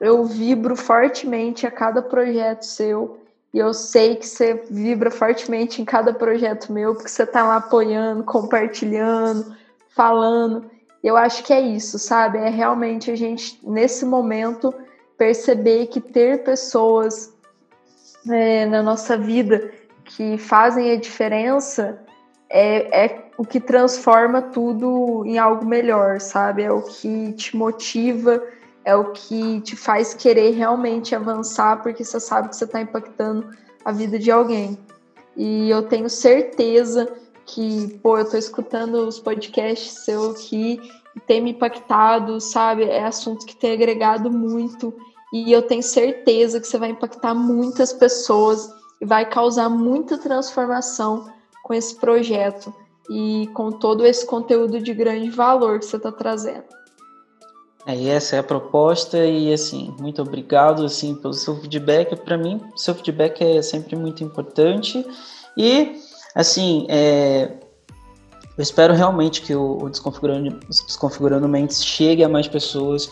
[0.00, 3.20] Eu vibro fortemente a cada projeto seu
[3.52, 7.56] e eu sei que você vibra fortemente em cada projeto meu, porque você está lá
[7.56, 9.54] apoiando, compartilhando,
[9.94, 10.68] falando.
[11.02, 12.38] Eu acho que é isso, sabe?
[12.38, 14.74] É realmente a gente, nesse momento,
[15.16, 17.32] perceber que ter pessoas
[18.28, 19.70] é, na nossa vida
[20.04, 22.02] que fazem a diferença
[22.48, 26.62] é, é o que transforma tudo em algo melhor, sabe?
[26.62, 28.42] É o que te motiva,
[28.84, 33.48] é o que te faz querer realmente avançar, porque você sabe que você está impactando
[33.84, 34.78] a vida de alguém.
[35.36, 37.12] E eu tenho certeza
[37.44, 40.80] que, pô, eu tô escutando os podcasts seu aqui
[41.26, 42.84] tem me impactado, sabe?
[42.84, 44.94] É assunto que tem agregado muito.
[45.32, 48.68] E eu tenho certeza que você vai impactar muitas pessoas
[49.00, 51.32] e vai causar muita transformação
[51.64, 52.72] com esse projeto
[53.10, 56.64] e com todo esse conteúdo de grande valor que você está trazendo.
[57.86, 62.14] É, essa é a proposta e assim, muito obrigado assim pelo seu feedback.
[62.16, 65.04] Para mim, seu feedback é sempre muito importante
[65.56, 65.96] e
[66.34, 67.52] assim, é,
[68.56, 73.10] eu espero realmente que o, o Desconfigurando, Desconfigurando Mentes chegue a mais pessoas,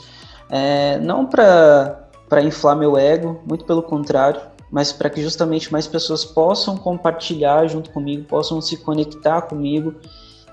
[0.51, 6.25] é, não para inflar meu ego, muito pelo contrário, mas para que justamente mais pessoas
[6.25, 9.95] possam compartilhar junto comigo, possam se conectar comigo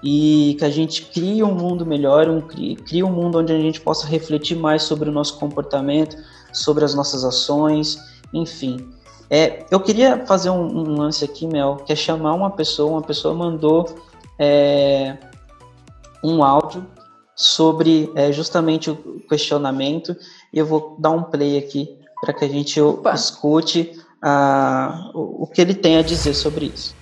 [0.04, 3.80] e que a gente crie um mundo melhor, um, crie, um mundo onde a gente
[3.80, 6.18] possa refletir mais sobre o nosso comportamento,
[6.52, 7.98] sobre as nossas ações,
[8.34, 8.90] enfim.
[9.30, 13.02] É, eu queria fazer um, um, lance aqui, Mel, que é chamar uma pessoa, uma
[13.02, 13.88] pessoa mandou
[14.38, 15.18] é,
[16.22, 16.86] um áudio
[17.34, 20.14] sobre é, justamente o questionamento
[20.52, 23.14] e eu vou dar um play aqui para que a gente Opa.
[23.14, 26.96] escute a, o, o que ele tem a dizer sobre isso.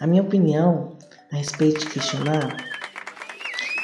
[0.00, 0.96] A minha opinião
[1.32, 2.56] a respeito de questionar,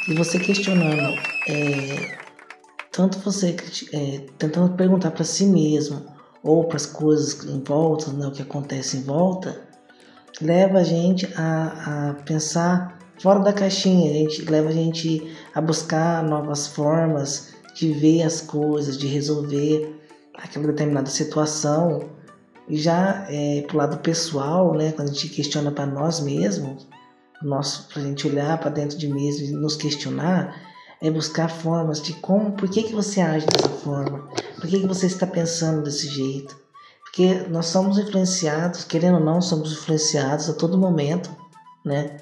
[0.08, 2.18] e você questionando, é,
[2.92, 3.56] tanto você
[3.92, 6.04] é, tentando perguntar para si mesmo
[6.42, 9.60] ou para as coisas em volta, né, o que acontece em volta,
[10.40, 15.60] leva a gente a, a pensar fora da caixinha, a gente leva a gente a
[15.60, 19.99] buscar novas formas de ver as coisas, de resolver
[20.42, 22.10] aquela determinada situação.
[22.68, 26.86] E já é, pro lado pessoal, né, quando a gente questiona para nós mesmos,
[27.42, 30.54] nosso, pra gente olhar para dentro de mesmo e nos questionar,
[31.00, 34.28] é buscar formas de como, por que, que você age dessa forma?
[34.56, 36.56] Por que, que você está pensando desse jeito?
[37.02, 41.34] Porque nós somos influenciados, querendo ou não, somos influenciados a todo momento,
[41.84, 42.18] né?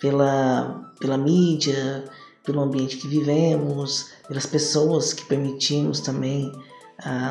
[0.00, 2.04] Pela, pela mídia,
[2.44, 6.52] pelo ambiente que vivemos, pelas pessoas que permitimos também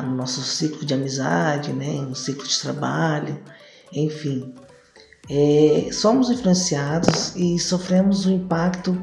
[0.04, 3.38] no nosso ciclo de amizade, né, no ciclo de trabalho,
[3.92, 4.54] enfim.
[5.28, 8.96] É, somos influenciados e sofremos o impacto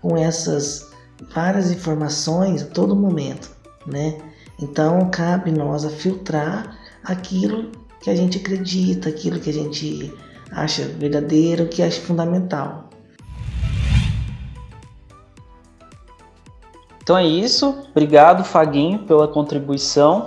[0.00, 0.90] com essas
[1.34, 3.50] várias informações a todo momento,
[3.86, 4.18] né?
[4.58, 10.12] Então cabe nós a filtrar aquilo que a gente acredita, aquilo que a gente
[10.50, 12.85] acha verdadeiro, que acha fundamental.
[17.06, 17.84] Então é isso.
[17.92, 20.26] Obrigado, Faguinho, pela contribuição,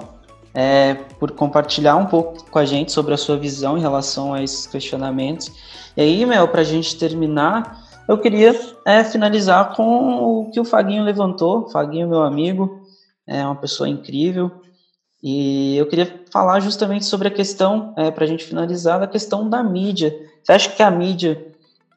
[0.54, 4.42] é, por compartilhar um pouco com a gente sobre a sua visão em relação a
[4.42, 5.52] esses questionamentos.
[5.98, 10.64] E aí, Mel, para a gente terminar, eu queria é, finalizar com o que o
[10.64, 11.70] Faguinho levantou.
[11.70, 12.80] Faguinho, meu amigo,
[13.28, 14.50] é uma pessoa incrível.
[15.22, 19.50] E eu queria falar justamente sobre a questão, é, para a gente finalizar, da questão
[19.50, 20.18] da mídia.
[20.42, 21.46] Você acha que a mídia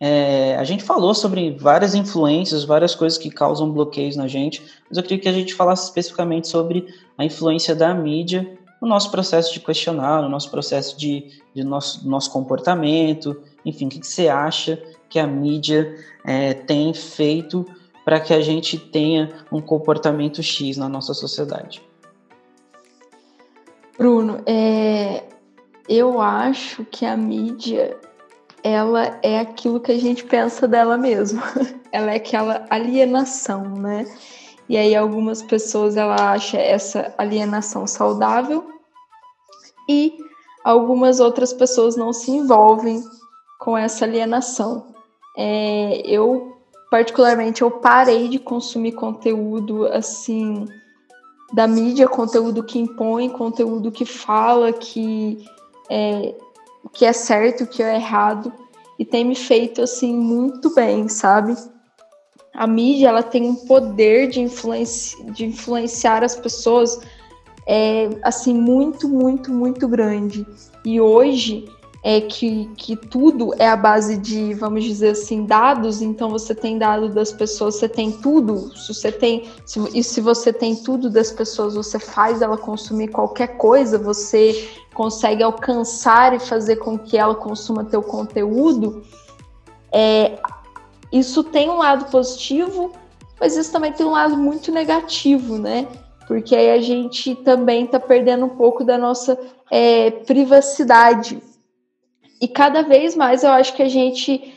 [0.04, 4.98] é, a gente falou sobre várias influências, várias coisas que causam bloqueios na gente, mas
[4.98, 9.54] eu queria que a gente falasse especificamente sobre a influência da mídia no nosso processo
[9.54, 14.26] de questionar, no nosso processo de, de nosso, nosso comportamento, enfim, o que, que você
[14.26, 15.94] acha que a mídia
[16.24, 17.64] é, tem feito
[18.04, 21.80] para que a gente tenha um comportamento X na nossa sociedade?
[23.96, 25.22] Bruno, é,
[25.88, 27.96] eu acho que a mídia
[28.62, 31.42] ela é aquilo que a gente pensa dela mesma.
[31.90, 34.06] ela é aquela alienação, né?
[34.68, 38.64] E aí algumas pessoas ela acha essa alienação saudável
[39.88, 40.16] e
[40.64, 43.02] algumas outras pessoas não se envolvem
[43.58, 44.94] com essa alienação.
[45.36, 46.56] É, eu
[46.90, 50.66] particularmente eu parei de consumir conteúdo assim
[51.52, 55.44] da mídia, conteúdo que impõe, conteúdo que fala que
[55.90, 56.34] é,
[56.84, 58.52] o que é certo, o que é errado,
[58.98, 61.56] e tem me feito assim muito bem, sabe?
[62.54, 67.00] A mídia ela tem um poder de, influenci de influenciar as pessoas
[67.66, 70.46] é, assim muito, muito, muito grande.
[70.84, 71.64] E hoje
[72.04, 76.02] é que, que tudo é a base de, vamos dizer assim, dados.
[76.02, 78.76] Então você tem dados das pessoas, você tem tudo.
[78.76, 83.08] Se você tem, se, e se você tem tudo das pessoas, você faz ela consumir
[83.08, 89.02] qualquer coisa, você consegue alcançar e fazer com que ela consuma teu conteúdo.
[89.90, 90.38] É,
[91.10, 92.92] isso tem um lado positivo,
[93.38, 95.86] mas isso também tem um lado muito negativo, né?
[96.26, 99.38] Porque aí a gente também está perdendo um pouco da nossa
[99.70, 101.42] é, privacidade
[102.40, 104.54] E cada vez mais eu acho que a gente.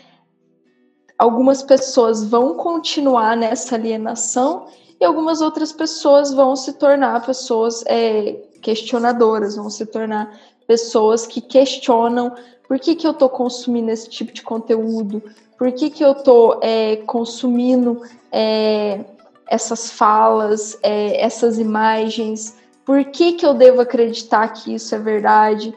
[1.17, 4.67] Algumas pessoas vão continuar nessa alienação
[4.99, 8.35] e algumas outras pessoas vão se tornar pessoas é,
[8.65, 10.35] questionadoras, vão se tornar
[10.65, 12.33] pessoas que questionam
[12.67, 15.21] por que, que eu estou consumindo esse tipo de conteúdo,
[15.55, 18.01] por que, que eu estou é, consumindo
[18.31, 19.01] é,
[19.47, 25.71] essas falas, é, essas imagens, por que, que eu devo acreditar que isso é verdade?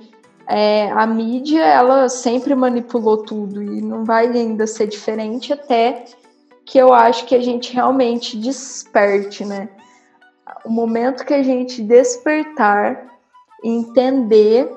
[0.47, 6.07] É, a mídia, ela sempre manipulou tudo e não vai ainda ser diferente até
[6.65, 9.69] que eu acho que a gente realmente desperte, né?
[10.65, 13.09] O momento que a gente despertar
[13.63, 14.71] entender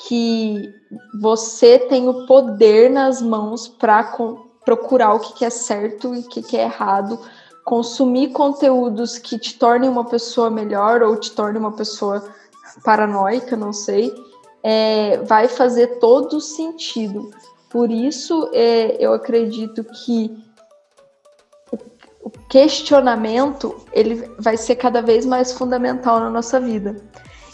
[0.00, 0.72] que
[1.20, 4.16] você tem o poder nas mãos para
[4.64, 7.18] procurar o que, que é certo e o que, que é errado,
[7.64, 12.24] consumir conteúdos que te tornem uma pessoa melhor ou te tornem uma pessoa
[12.84, 14.12] paranoica, não sei,
[14.62, 17.30] é, vai fazer todo sentido.
[17.68, 20.47] Por isso, é, eu acredito que
[22.28, 26.96] o questionamento ele vai ser cada vez mais fundamental na nossa vida.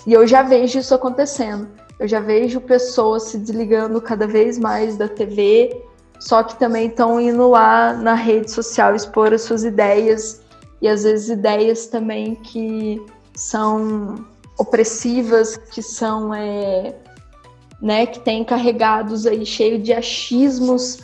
[0.04, 1.68] E eu já vejo isso acontecendo.
[1.98, 5.80] Eu já vejo pessoas se desligando cada vez mais da TV,
[6.18, 10.42] só que também estão indo lá na rede social expor as suas ideias
[10.82, 13.00] e às vezes ideias também que
[13.32, 14.26] são
[14.58, 16.96] opressivas, que são é,
[17.80, 20.98] né, que têm carregados aí cheio de achismos.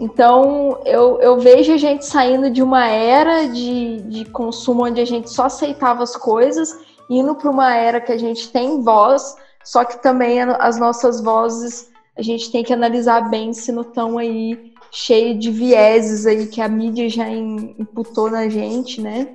[0.00, 5.04] Então eu, eu vejo a gente saindo de uma era de, de consumo onde a
[5.04, 6.74] gente só aceitava as coisas,
[7.10, 11.90] indo para uma era que a gente tem voz, só que também as nossas vozes
[12.16, 16.62] a gente tem que analisar bem se não estão aí cheio de vieses aí que
[16.62, 19.28] a mídia já imputou na gente, né?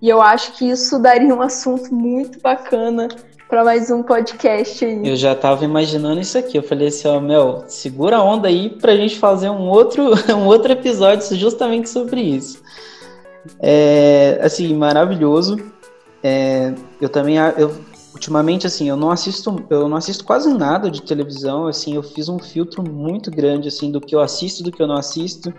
[0.00, 3.08] E eu acho que isso daria um assunto muito bacana
[3.50, 5.08] para mais um podcast aí.
[5.08, 6.56] Eu já tava imaginando isso aqui.
[6.56, 10.46] Eu falei assim, ó, Mel, segura a onda aí pra gente fazer um outro, um
[10.46, 12.62] outro episódio justamente sobre isso.
[13.58, 15.58] É, assim, maravilhoso.
[16.22, 17.74] É, eu também eu
[18.14, 22.28] ultimamente assim, eu não assisto, eu não assisto quase nada de televisão, assim, eu fiz
[22.28, 25.52] um filtro muito grande assim do que eu assisto, do que eu não assisto.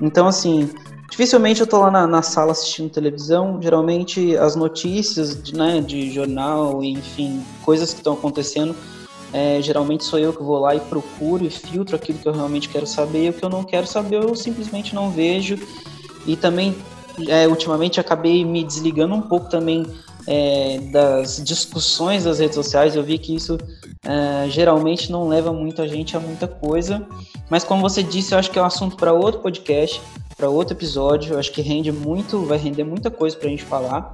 [0.00, 0.70] Então assim,
[1.10, 6.12] dificilmente eu tô lá na, na sala assistindo televisão, geralmente as notícias, de, né, de
[6.12, 8.74] jornal, enfim, coisas que estão acontecendo,
[9.32, 12.68] é, geralmente sou eu que vou lá e procuro e filtro aquilo que eu realmente
[12.68, 15.58] quero saber, e o que eu não quero saber eu simplesmente não vejo.
[16.26, 16.74] E também,
[17.28, 19.86] é, ultimamente, acabei me desligando um pouco também
[20.26, 23.56] é, das discussões das redes sociais, eu vi que isso
[24.04, 27.06] é, geralmente não leva muito a gente a muita coisa.
[27.48, 30.00] Mas como você disse, eu acho que é um assunto para outro podcast,
[30.38, 31.34] para outro episódio.
[31.34, 34.12] Eu acho que rende muito, vai render muita coisa para a gente falar.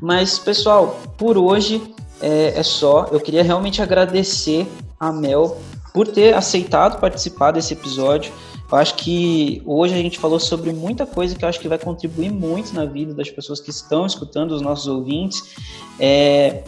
[0.00, 1.82] Mas pessoal, por hoje
[2.20, 3.08] é, é só.
[3.10, 4.68] Eu queria realmente agradecer
[5.00, 5.58] a Mel
[5.94, 8.32] por ter aceitado participar desse episódio.
[8.70, 11.78] Eu acho que hoje a gente falou sobre muita coisa que eu acho que vai
[11.78, 15.54] contribuir muito na vida das pessoas que estão escutando, os nossos ouvintes.
[15.98, 16.64] É...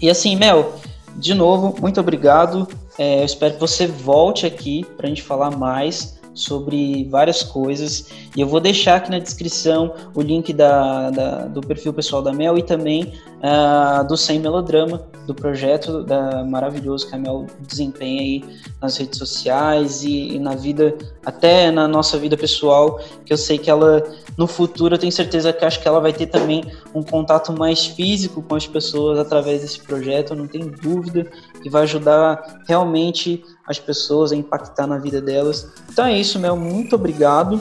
[0.00, 0.74] E assim, Mel,
[1.16, 2.66] de novo, muito obrigado.
[2.98, 8.06] É, eu espero que você volte aqui para a gente falar mais sobre várias coisas.
[8.34, 12.32] E eu vou deixar aqui na descrição o link da, da do perfil pessoal da
[12.32, 18.20] Mel e também uh, do Sem Melodrama, do projeto da, maravilhoso que a Mel desempenha
[18.20, 18.44] aí
[18.80, 23.58] nas redes sociais e, e, na vida, até na nossa vida pessoal, que eu sei
[23.58, 24.02] que ela,
[24.36, 26.64] no futuro, eu tenho certeza que acho que ela vai ter também
[26.94, 31.26] um contato mais físico com as pessoas através desse projeto, não tenho dúvida
[31.62, 35.70] que vai ajudar realmente as pessoas a impactar na vida delas.
[35.90, 37.60] Então é isso, Mel, muito obrigado.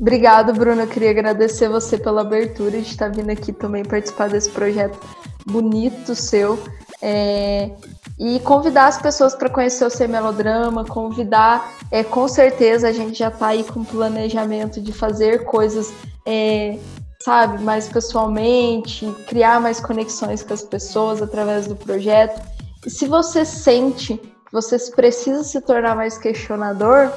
[0.00, 0.82] Obrigado, Bruno.
[0.82, 4.98] Eu queria agradecer você pela abertura de estar vindo aqui também participar desse projeto
[5.44, 6.58] bonito seu.
[7.02, 7.70] É,
[8.18, 13.18] e convidar as pessoas para conhecer o Sem Melodrama, convidar, é, com certeza a gente
[13.18, 15.92] já está aí com planejamento de fazer coisas,
[16.26, 16.78] é,
[17.22, 22.40] sabe, mais pessoalmente, criar mais conexões com as pessoas através do projeto.
[22.84, 27.12] E se você sente que você precisa se tornar mais questionador,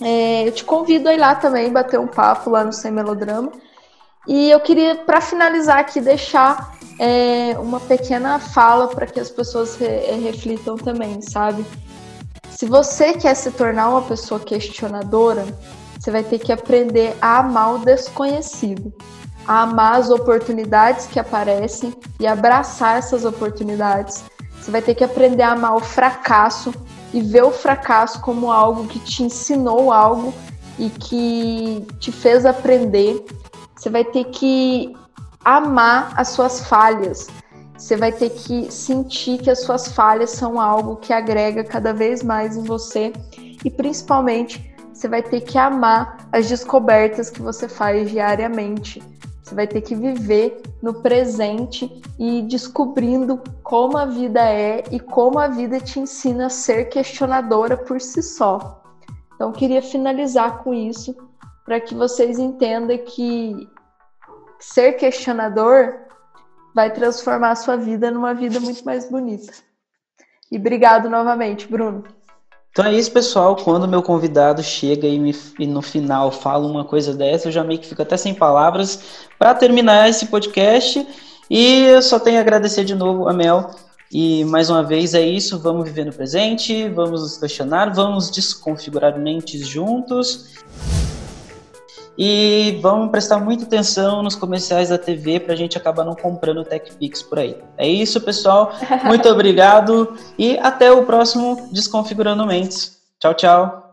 [0.00, 3.50] é, eu te convido a ir lá também, bater um papo lá no Sem Melodrama.
[4.26, 9.76] E eu queria, para finalizar aqui, deixar é, uma pequena fala para que as pessoas
[9.76, 11.64] re é, reflitam também, sabe?
[12.50, 15.46] Se você quer se tornar uma pessoa questionadora,
[15.98, 18.92] você vai ter que aprender a amar o desconhecido,
[19.46, 24.24] a amar as oportunidades que aparecem e abraçar essas oportunidades.
[24.60, 26.72] Você vai ter que aprender a amar o fracasso
[27.12, 30.32] e ver o fracasso como algo que te ensinou algo
[30.78, 33.24] e que te fez aprender.
[33.76, 34.94] Você vai ter que
[35.44, 37.28] amar as suas falhas
[37.78, 42.24] você vai ter que sentir que as suas falhas são algo que agrega cada vez
[42.24, 43.12] mais em você
[43.64, 49.00] e principalmente você vai ter que amar as descobertas que você faz diariamente.
[49.48, 55.38] Você vai ter que viver no presente e descobrindo como a vida é e como
[55.38, 58.82] a vida te ensina a ser questionadora por si só.
[59.34, 61.16] Então, queria finalizar com isso
[61.64, 63.66] para que vocês entendam que
[64.60, 65.94] ser questionador
[66.74, 69.50] vai transformar a sua vida numa vida muito mais bonita.
[70.52, 72.04] E obrigado novamente, Bruno.
[72.70, 73.56] Então é isso, pessoal.
[73.56, 77.64] Quando meu convidado chega e, me, e no final fala uma coisa dessa, eu já
[77.64, 79.00] meio que fico até sem palavras
[79.38, 81.06] para terminar esse podcast.
[81.50, 83.70] E eu só tenho a agradecer de novo a Mel.
[84.10, 85.58] E mais uma vez é isso.
[85.58, 90.54] Vamos viver no presente, vamos nos questionar, vamos desconfigurar mentes juntos.
[92.18, 96.64] E vamos prestar muita atenção nos comerciais da TV para a gente acabar não comprando
[96.64, 97.56] TechPix por aí.
[97.76, 98.72] É isso, pessoal.
[99.06, 102.98] Muito obrigado e até o próximo Desconfigurando Mentes.
[103.20, 103.87] Tchau, tchau.